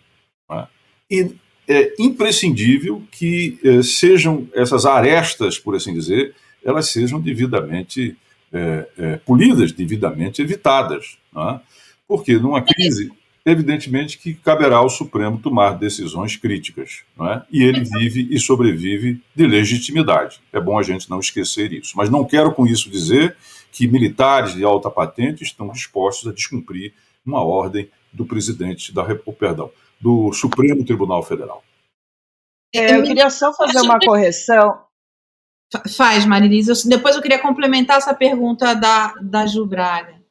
[0.49, 0.67] Né?
[1.11, 1.35] E
[1.67, 8.15] é imprescindível que é, sejam essas arestas, por assim dizer, elas sejam devidamente
[8.51, 11.17] é, polidas, devidamente evitadas.
[11.33, 11.59] Né?
[12.07, 13.11] Porque numa crise
[13.45, 17.45] evidentemente que caberá ao Supremo tomar decisões críticas, não é?
[17.51, 20.41] E ele vive e sobrevive de legitimidade.
[20.51, 21.93] É bom a gente não esquecer isso.
[21.95, 23.37] Mas não quero com isso dizer
[23.71, 26.93] que militares de alta patente estão dispostos a descumprir
[27.25, 31.63] uma ordem do presidente da República, perdão, do Supremo Tribunal Federal.
[32.73, 34.81] É, eu queria só fazer uma correção.
[35.95, 36.73] Faz, Marilisa.
[36.87, 40.24] Depois eu queria complementar essa pergunta da, da Ju Braga.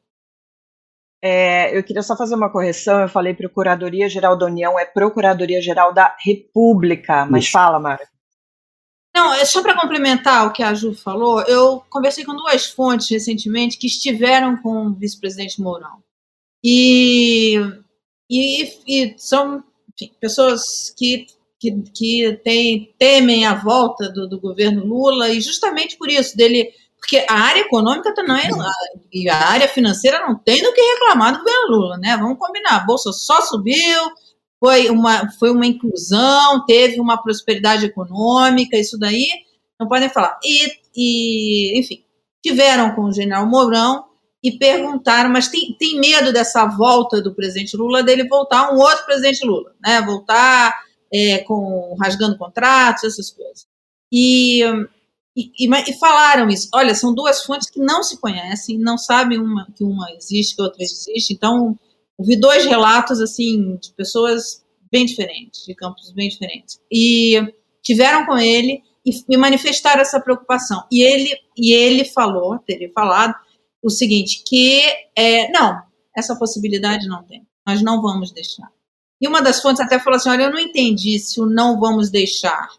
[1.21, 3.01] É, eu queria só fazer uma correção.
[3.01, 7.25] Eu falei Procuradoria-Geral da União, é Procuradoria-Geral da República.
[7.25, 7.51] Mas Isso.
[7.51, 8.07] fala, Mara.
[9.15, 13.09] Não, é só para complementar o que a Ju falou, eu conversei com duas fontes
[13.09, 16.03] recentemente que estiveram com o vice-presidente Mourão.
[16.61, 17.55] E,
[18.29, 19.63] e, e são
[19.93, 25.97] enfim, pessoas que, que, que tem, temem a volta do, do governo Lula, e justamente
[25.97, 26.73] por isso, dele
[27.05, 28.49] porque a área econômica também
[29.13, 32.17] e a área financeira não tem do que reclamar do governo Lula, né?
[32.17, 34.11] Vamos combinar, a bolsa só subiu,
[34.59, 39.27] foi uma, foi uma inclusão, teve uma prosperidade econômica, isso daí
[39.79, 40.39] não podem falar.
[40.43, 42.03] E, e enfim,
[42.43, 44.05] tiveram com o general Mourão
[44.43, 49.05] e perguntaram, mas tem, tem medo dessa volta do presidente Lula, dele voltar um outro
[49.05, 50.01] presidente Lula, né?
[50.01, 50.73] Voltar
[51.13, 53.67] é, com rasgando contratos, essas coisas.
[54.11, 54.63] E
[55.35, 56.69] e, e, e, falaram isso.
[56.73, 60.61] Olha, são duas fontes que não se conhecem, não sabem uma, que uma existe, que
[60.61, 61.33] outra existe.
[61.33, 61.77] Então,
[62.17, 66.79] ouvi dois relatos assim de pessoas bem diferentes, de campos bem diferentes.
[66.91, 70.85] E tiveram com ele e me manifestaram essa preocupação.
[70.91, 73.35] E ele e ele falou, teria falado
[73.83, 74.81] o seguinte, que
[75.15, 75.81] é, não,
[76.15, 77.45] essa possibilidade não tem.
[77.67, 78.71] Nós não vamos deixar.
[79.19, 82.09] E uma das fontes até falou assim: olha, eu não entendi se o não vamos
[82.09, 82.69] deixar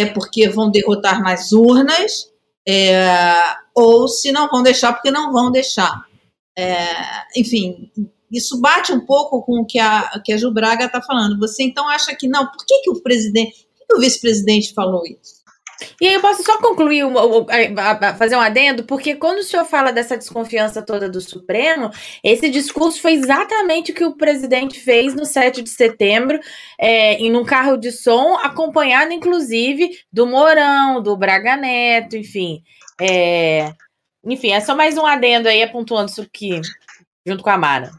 [0.00, 2.30] é porque vão derrotar nas urnas,
[2.66, 3.36] é,
[3.74, 6.04] ou se não vão deixar porque não vão deixar.
[6.56, 6.84] É,
[7.36, 7.90] enfim,
[8.30, 11.38] isso bate um pouco com o que a, que a Ju Braga está falando.
[11.38, 12.46] Você então acha que não?
[12.46, 15.39] Por que, que o presidente, por que o vice-presidente falou isso?
[16.00, 17.04] E aí eu posso só concluir,
[18.18, 21.90] fazer um adendo, porque quando o senhor fala dessa desconfiança toda do Supremo,
[22.22, 26.38] esse discurso foi exatamente o que o presidente fez no 7 de setembro,
[26.78, 32.62] é, em um carro de som, acompanhado, inclusive, do Mourão, do Braga Neto, enfim.
[33.00, 33.72] É,
[34.24, 36.60] enfim, é só mais um adendo aí, apontando isso aqui,
[37.26, 37.90] junto com a Mara.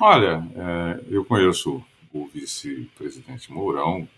[0.00, 4.08] Olha, é, eu conheço o vice-presidente Mourão,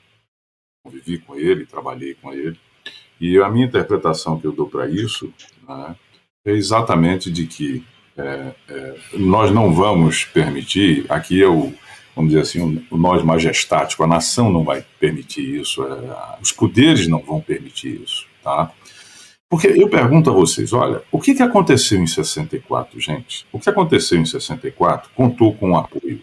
[0.82, 2.58] convivi com ele, trabalhei com ele.
[3.22, 5.32] E a minha interpretação que eu dou para isso
[5.68, 5.94] né,
[6.44, 7.84] é exatamente de que
[8.18, 11.72] é, é, nós não vamos permitir, aqui é o,
[12.16, 17.06] vamos dizer assim, o nós majestático, a nação não vai permitir isso, é, os poderes
[17.06, 18.72] não vão permitir isso, tá?
[19.48, 23.46] Porque eu pergunto a vocês, olha, o que, que aconteceu em 64, gente?
[23.52, 26.20] O que aconteceu em 64 contou com o apoio,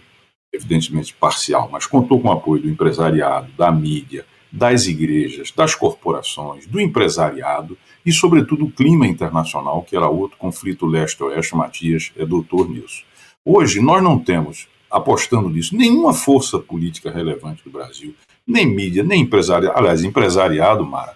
[0.51, 6.65] evidentemente parcial, mas contou com o apoio do empresariado, da mídia, das igrejas, das corporações,
[6.65, 11.55] do empresariado e, sobretudo, o clima internacional, que era outro conflito leste-oeste.
[11.55, 13.03] Matias é doutor nisso.
[13.45, 19.21] Hoje, nós não temos, apostando nisso, nenhuma força política relevante do Brasil, nem mídia, nem
[19.21, 19.77] empresariado.
[19.77, 21.15] Aliás, empresariado, Mara,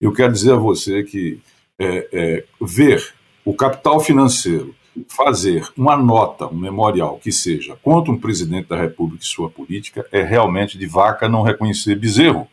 [0.00, 1.38] eu quero dizer a você que
[1.78, 3.14] é, é, ver
[3.44, 4.74] o capital financeiro
[5.08, 10.06] fazer uma nota, um memorial que seja contra um presidente da República e sua política
[10.12, 12.46] é realmente de vaca não reconhecer bezerro.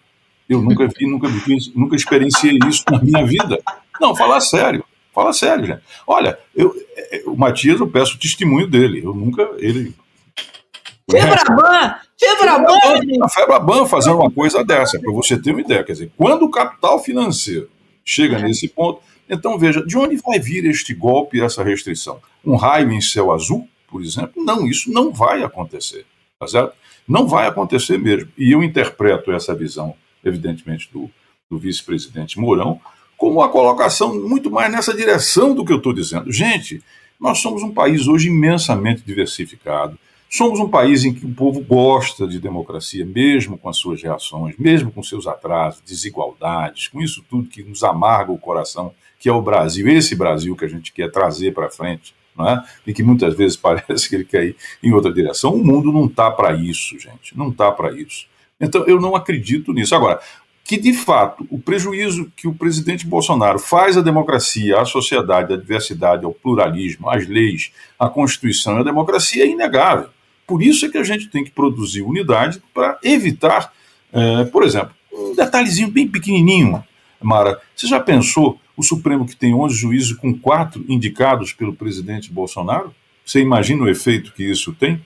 [0.49, 3.59] Eu nunca vi, nunca vi, nunca experienciei isso na minha vida.
[4.01, 4.83] Não, falar sério.
[5.13, 5.81] Fala sério, gente.
[6.07, 9.01] Olha, eu, é, o Matias, eu peço o testemunho dele.
[9.03, 9.47] Eu nunca.
[9.57, 9.93] Ele.
[11.09, 11.95] Febraban!
[12.17, 13.23] Febraban!
[13.23, 15.83] A Febraban fazendo uma coisa dessa, para você ter uma ideia.
[15.83, 17.69] Quer dizer, quando o capital financeiro
[18.03, 22.19] chega nesse ponto, então veja, de onde vai vir este golpe, essa restrição?
[22.43, 24.43] Um raio em céu azul, por exemplo?
[24.43, 26.05] Não, isso não vai acontecer.
[26.39, 26.73] Tá certo?
[27.07, 28.29] Não vai acontecer mesmo.
[28.37, 31.09] E eu interpreto essa visão evidentemente, do,
[31.49, 32.79] do vice-presidente Mourão,
[33.17, 36.31] como uma colocação muito mais nessa direção do que eu estou dizendo.
[36.31, 36.81] Gente,
[37.19, 39.99] nós somos um país hoje imensamente diversificado.
[40.29, 44.55] Somos um país em que o povo gosta de democracia, mesmo com as suas reações,
[44.57, 49.33] mesmo com seus atrasos, desigualdades, com isso tudo que nos amarga o coração, que é
[49.33, 52.63] o Brasil, esse Brasil que a gente quer trazer para frente, não é?
[52.85, 55.55] e que muitas vezes parece que ele quer ir em outra direção.
[55.55, 58.27] O mundo não está para isso, gente, não está para isso.
[58.59, 59.95] Então, eu não acredito nisso.
[59.95, 60.19] Agora,
[60.69, 65.57] que de fato o prejuízo que o presidente Bolsonaro faz à democracia, à sociedade, à
[65.57, 70.09] diversidade, ao pluralismo, às leis, à Constituição e à democracia é inegável.
[70.45, 73.73] Por isso é que a gente tem que produzir unidade para evitar,
[74.13, 76.83] é, por exemplo, um detalhezinho bem pequenininho,
[77.19, 77.59] Mara.
[77.75, 82.93] Você já pensou o Supremo que tem 11 juízes com quatro indicados pelo presidente Bolsonaro?
[83.25, 85.01] Você imagina o efeito que isso tem?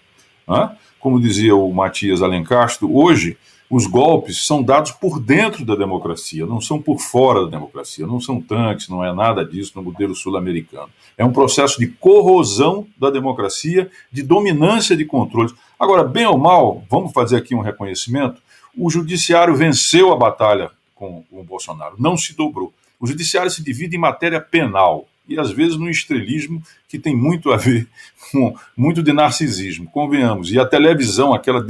[0.48, 0.72] Hã?
[1.04, 3.36] Como dizia o Matias Alencastro, hoje
[3.70, 8.22] os golpes são dados por dentro da democracia, não são por fora da democracia, não
[8.22, 10.88] são tanques, não é nada disso no modelo sul-americano.
[11.18, 15.54] É um processo de corrosão da democracia, de dominância de controles.
[15.78, 18.42] Agora, bem ou mal, vamos fazer aqui um reconhecimento:
[18.78, 22.72] o judiciário venceu a batalha com o Bolsonaro, não se dobrou.
[22.98, 27.52] O judiciário se divide em matéria penal e às vezes no estrelismo que tem muito
[27.52, 27.88] a ver
[28.32, 30.52] com muito de narcisismo, convenhamos.
[30.52, 31.66] E a televisão, aquela.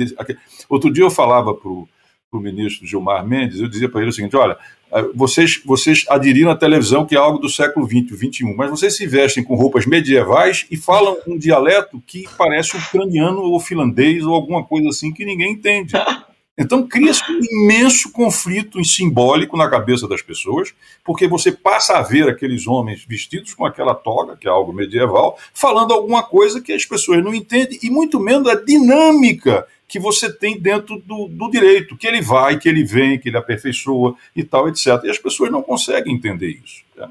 [0.70, 1.88] Outro dia eu falava para o
[2.34, 4.58] ministro Gilmar Mendes, eu dizia para ele o seguinte: olha,
[5.14, 9.08] vocês, vocês aderiram à televisão que é algo do século XX, XXI, mas vocês se
[9.08, 14.64] vestem com roupas medievais e falam um dialeto que parece ucraniano ou finlandês ou alguma
[14.64, 15.94] coisa assim que ninguém entende.
[16.58, 20.74] Então cria-se um imenso conflito simbólico na cabeça das pessoas,
[21.04, 25.38] porque você passa a ver aqueles homens vestidos com aquela toga, que é algo medieval,
[25.52, 30.32] falando alguma coisa que as pessoas não entendem, e muito menos a dinâmica que você
[30.32, 34.44] tem dentro do, do direito, que ele vai, que ele vem, que ele aperfeiçoa e
[34.44, 34.88] tal, etc.
[35.04, 36.84] E as pessoas não conseguem entender isso.
[36.96, 37.10] Né?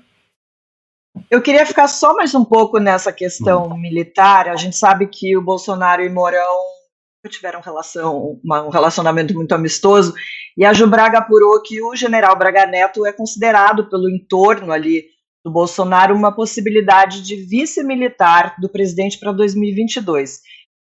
[1.28, 4.49] Eu queria ficar só mais um pouco nessa questão militar.
[4.49, 6.82] A gente sabe que o Bolsonaro e Mourão
[7.29, 10.14] tiveram relação, uma, um relacionamento muito amistoso,
[10.57, 15.05] e a Ju Braga apurou que o general Braga Neto é considerado pelo entorno ali
[15.45, 20.41] do Bolsonaro uma possibilidade de vice-militar do presidente para 2022.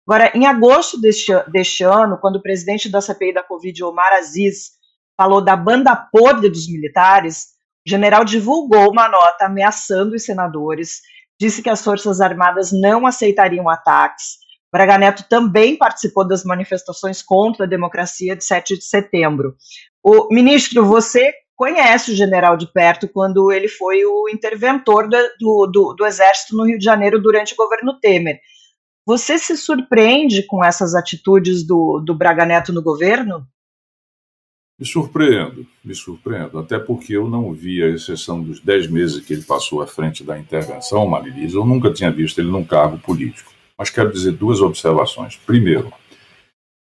[0.07, 4.71] Agora, em agosto deste, deste ano, quando o presidente da CPI da Covid, Omar Aziz,
[5.15, 7.53] falou da banda podre dos militares,
[7.86, 11.01] o general divulgou uma nota ameaçando os senadores,
[11.39, 14.42] disse que as Forças Armadas não aceitariam ataques,
[14.74, 19.55] Braga Neto também participou das manifestações contra a democracia de 7 de setembro.
[20.03, 25.93] O ministro, você conhece o general de perto quando ele foi o interventor do, do,
[25.93, 28.39] do Exército no Rio de Janeiro durante o governo Temer.
[29.05, 33.45] Você se surpreende com essas atitudes do, do Braga Neto no governo?
[34.80, 39.34] Me surpreendo, me surpreendo, até porque eu não vi, a exceção dos 10 meses que
[39.34, 43.52] ele passou à frente da intervenção, Marilisa, eu nunca tinha visto ele num cargo político.
[43.78, 45.36] Mas quero dizer duas observações.
[45.36, 45.91] Primeiro,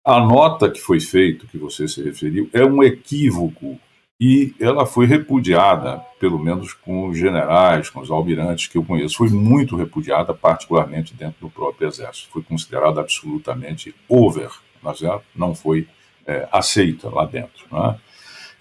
[0.05, 3.78] a nota que foi feita, que você se referiu, é um equívoco
[4.20, 9.16] e ela foi repudiada, pelo menos com os generais, com os almirantes que eu conheço,
[9.16, 12.30] foi muito repudiada, particularmente dentro do próprio Exército.
[12.30, 14.51] Foi considerada absolutamente over,
[14.85, 15.20] é?
[15.35, 15.89] não foi
[16.26, 17.66] é, aceita lá dentro.
[17.72, 17.97] É?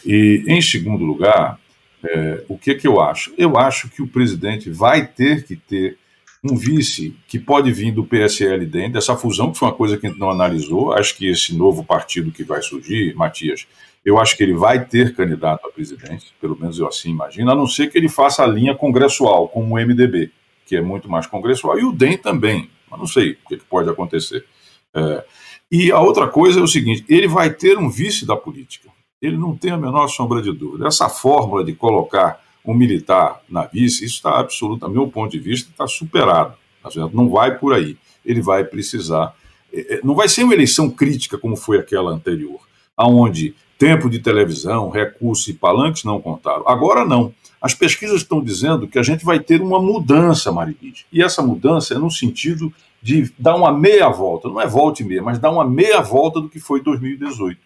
[0.05, 1.59] E, em segundo lugar,
[2.03, 3.33] é, o que, que eu acho?
[3.37, 5.97] Eu acho que o presidente vai ter que ter
[6.43, 10.05] um vice que pode vir do PSL dentro dessa fusão, que foi uma coisa que
[10.05, 10.93] a gente não analisou.
[10.93, 13.65] Acho que esse novo partido que vai surgir, Matias,
[14.03, 17.55] eu acho que ele vai ter candidato à presidência, pelo menos eu assim imagino, a
[17.55, 20.31] não ser que ele faça a linha congressual, como o MDB,
[20.65, 23.89] que é muito mais congressual, e o DEM também, mas não sei o que pode
[23.89, 24.45] acontecer.
[24.93, 25.23] É,
[25.71, 28.89] e a outra coisa é o seguinte: ele vai ter um vice da política.
[29.21, 30.87] ele não tem a menor sombra de dúvida.
[30.87, 35.69] Essa fórmula de colocar um militar na vice, isso está absolutamente, meu ponto de vista,
[35.69, 36.55] está superado.
[36.81, 37.97] Tá não vai por aí.
[38.25, 39.35] Ele vai precisar.
[39.71, 42.59] É, é, não vai ser uma eleição crítica como foi aquela anterior,
[42.95, 46.67] aonde tempo de televisão, recursos e palanques não contaram.
[46.67, 47.33] Agora não.
[47.61, 51.05] As pesquisas estão dizendo que a gente vai ter uma mudança, Mariquide.
[51.11, 55.05] E essa mudança é no sentido de dar uma meia volta, não é volta e
[55.05, 57.59] meia, mas dar uma meia volta do que foi 2018.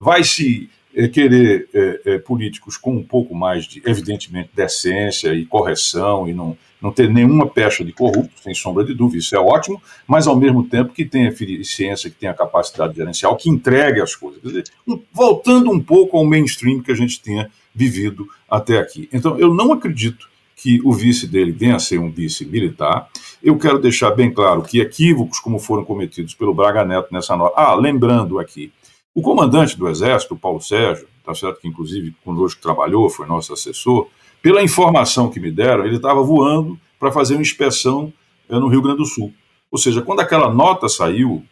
[0.00, 5.44] Vai se é, querer é, é, políticos com um pouco mais de, evidentemente, decência e
[5.44, 9.38] correção e não, não ter nenhuma pecha de corrupto, sem sombra de dúvida, isso é
[9.38, 14.14] ótimo, mas ao mesmo tempo que tenha eficiência, que tenha capacidade gerencial, que entregue as
[14.14, 14.40] coisas.
[14.40, 14.64] Quer dizer,
[15.12, 19.08] voltando um pouco ao mainstream que a gente tinha vivido até aqui.
[19.12, 23.08] Então, eu não acredito que o vice dele venha a ser um vice militar.
[23.42, 27.54] Eu quero deixar bem claro que equívocos como foram cometidos pelo Braga Neto nessa nota.
[27.56, 28.72] Ah, lembrando aqui,
[29.14, 34.08] o comandante do Exército, Paulo Sérgio, tá certo que inclusive conosco trabalhou, foi nosso assessor,
[34.42, 38.12] pela informação que me deram, ele estava voando para fazer uma inspeção
[38.48, 39.32] é, no Rio Grande do Sul.
[39.70, 41.44] Ou seja, quando aquela nota saiu,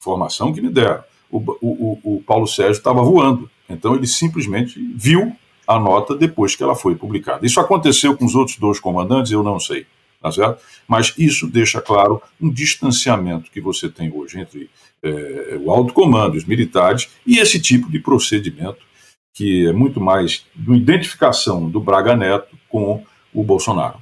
[0.00, 3.48] informação que me deram, o, o, o Paulo Sérgio estava voando.
[3.68, 5.32] Então ele simplesmente viu
[5.66, 7.46] a nota depois que ela foi publicada.
[7.46, 9.86] Isso aconteceu com os outros dois comandantes, eu não sei,
[10.22, 10.62] tá certo?
[10.86, 14.70] Mas isso deixa claro um distanciamento que você tem hoje entre
[15.02, 18.84] é, o alto comando, os militares, e esse tipo de procedimento
[19.34, 23.98] que é muito mais de identificação do Braga Neto com o Bolsonaro.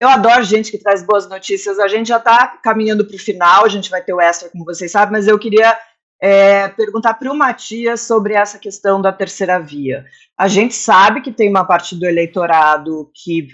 [0.00, 1.78] Eu adoro gente que traz boas notícias.
[1.78, 4.64] A gente já está caminhando para o final, a gente vai ter o extra, como
[4.64, 5.78] vocês sabem, mas eu queria
[6.20, 10.04] é, perguntar para o Matias sobre essa questão da terceira via.
[10.36, 13.48] A gente sabe que tem uma parte do eleitorado que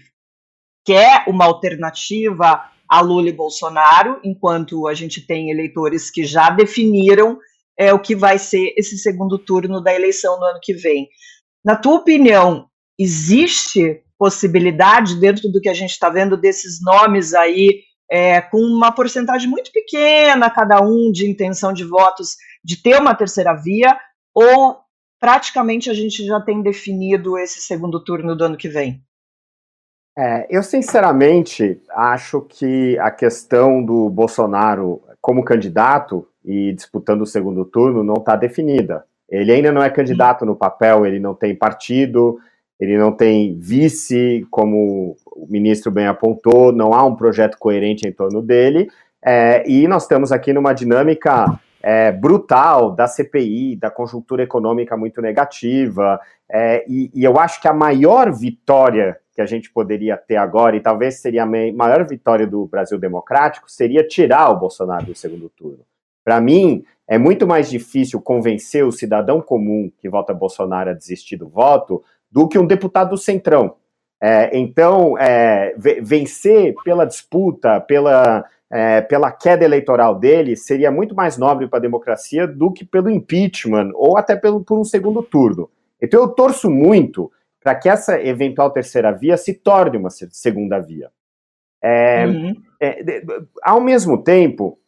[0.88, 7.38] quer uma alternativa a Lula e Bolsonaro, enquanto a gente tem eleitores que já definiram
[7.78, 11.06] é, o que vai ser esse segundo turno da eleição no ano que vem.
[11.62, 12.66] Na tua opinião,
[12.98, 18.90] existe possibilidade, dentro do que a gente está vendo, desses nomes aí, é, com uma
[18.90, 22.30] porcentagem muito pequena, cada um, de intenção de votos,
[22.64, 23.94] de ter uma terceira via,
[24.34, 24.78] ou
[25.20, 29.04] praticamente a gente já tem definido esse segundo turno do ano que vem?
[30.20, 37.64] É, eu, sinceramente, acho que a questão do Bolsonaro como candidato e disputando o segundo
[37.64, 39.04] turno não está definida.
[39.30, 42.36] Ele ainda não é candidato no papel, ele não tem partido,
[42.80, 48.12] ele não tem vice, como o ministro bem apontou, não há um projeto coerente em
[48.12, 48.88] torno dele,
[49.24, 55.22] é, e nós estamos aqui numa dinâmica é, brutal da CPI, da conjuntura econômica muito
[55.22, 56.18] negativa,
[56.50, 60.74] é, e, e, eu acho que a maior vitória que a gente poderia ter agora,
[60.74, 65.48] e talvez seria a maior vitória do Brasil Democrático, seria tirar o Bolsonaro do segundo
[65.48, 65.78] turno.
[66.24, 71.36] Para mim, é muito mais difícil convencer o cidadão comum que vota Bolsonaro a desistir
[71.36, 73.76] do voto do que um deputado do Centrão.
[74.20, 75.72] É, então, é,
[76.02, 81.82] vencer pela disputa, pela é, pela queda eleitoral dele seria muito mais nobre para a
[81.82, 85.70] democracia do que pelo impeachment ou até pelo, por um segundo turno.
[86.02, 87.30] Então eu torço muito
[87.68, 91.10] para que essa eventual terceira via se torne uma segunda via.
[91.82, 92.54] É, uhum.
[92.80, 93.20] é,
[93.62, 94.78] ao mesmo tempo,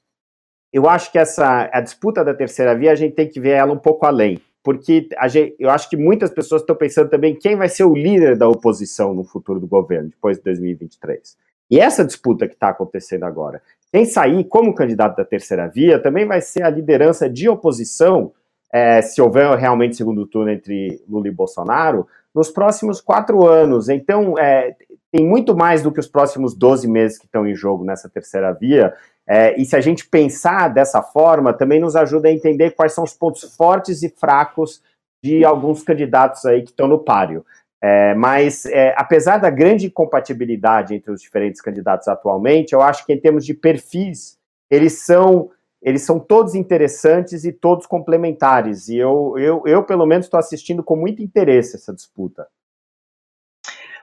[0.72, 3.70] eu acho que essa a disputa da terceira via a gente tem que ver ela
[3.70, 7.68] um pouco além, porque gente, eu acho que muitas pessoas estão pensando também quem vai
[7.68, 11.36] ser o líder da oposição no futuro do governo depois de 2023.
[11.70, 13.60] E essa disputa que está acontecendo agora,
[13.92, 18.32] quem sair como candidato da terceira via também vai ser a liderança de oposição,
[18.72, 23.88] é, se houver realmente segundo turno entre Lula e Bolsonaro, nos próximos quatro anos.
[23.88, 24.74] Então, é,
[25.12, 28.52] tem muito mais do que os próximos 12 meses que estão em jogo nessa terceira
[28.52, 28.94] via.
[29.28, 33.04] É, e se a gente pensar dessa forma, também nos ajuda a entender quais são
[33.04, 34.82] os pontos fortes e fracos
[35.22, 37.44] de alguns candidatos aí que estão no páreo.
[37.82, 43.12] É, mas, é, apesar da grande incompatibilidade entre os diferentes candidatos atualmente, eu acho que
[43.12, 44.38] em termos de perfis,
[44.70, 45.50] eles são,
[45.82, 48.88] eles são todos interessantes e todos complementares.
[48.88, 52.46] E eu, eu, eu pelo menos, estou assistindo com muito interesse essa disputa.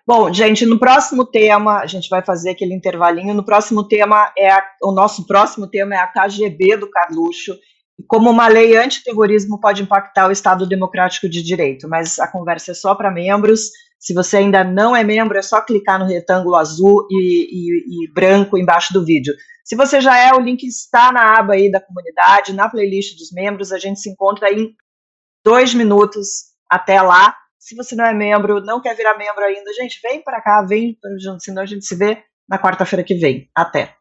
[0.05, 3.33] Bom, gente, no próximo tema, a gente vai fazer aquele intervalinho.
[3.33, 7.53] No próximo tema, é a, o nosso próximo tema é a KGB do Carluxo
[7.99, 11.89] e como uma lei antiterrorismo pode impactar o Estado Democrático de Direito.
[11.89, 13.69] Mas a conversa é só para membros.
[13.99, 18.13] Se você ainda não é membro, é só clicar no retângulo azul e, e, e,
[18.13, 19.33] branco embaixo do vídeo.
[19.67, 23.33] Se você já é, o link está na aba aí da comunidade, na playlist dos
[23.33, 23.73] membros.
[23.73, 24.73] A gente se encontra em
[25.43, 26.55] dois minutos.
[26.69, 27.35] Até lá.
[27.59, 30.97] Se você não é membro, não quer virar membro ainda, gente, vem para cá, vem,
[31.39, 33.49] senão a gente se vê na quarta-feira que vem.
[33.53, 33.93] Até.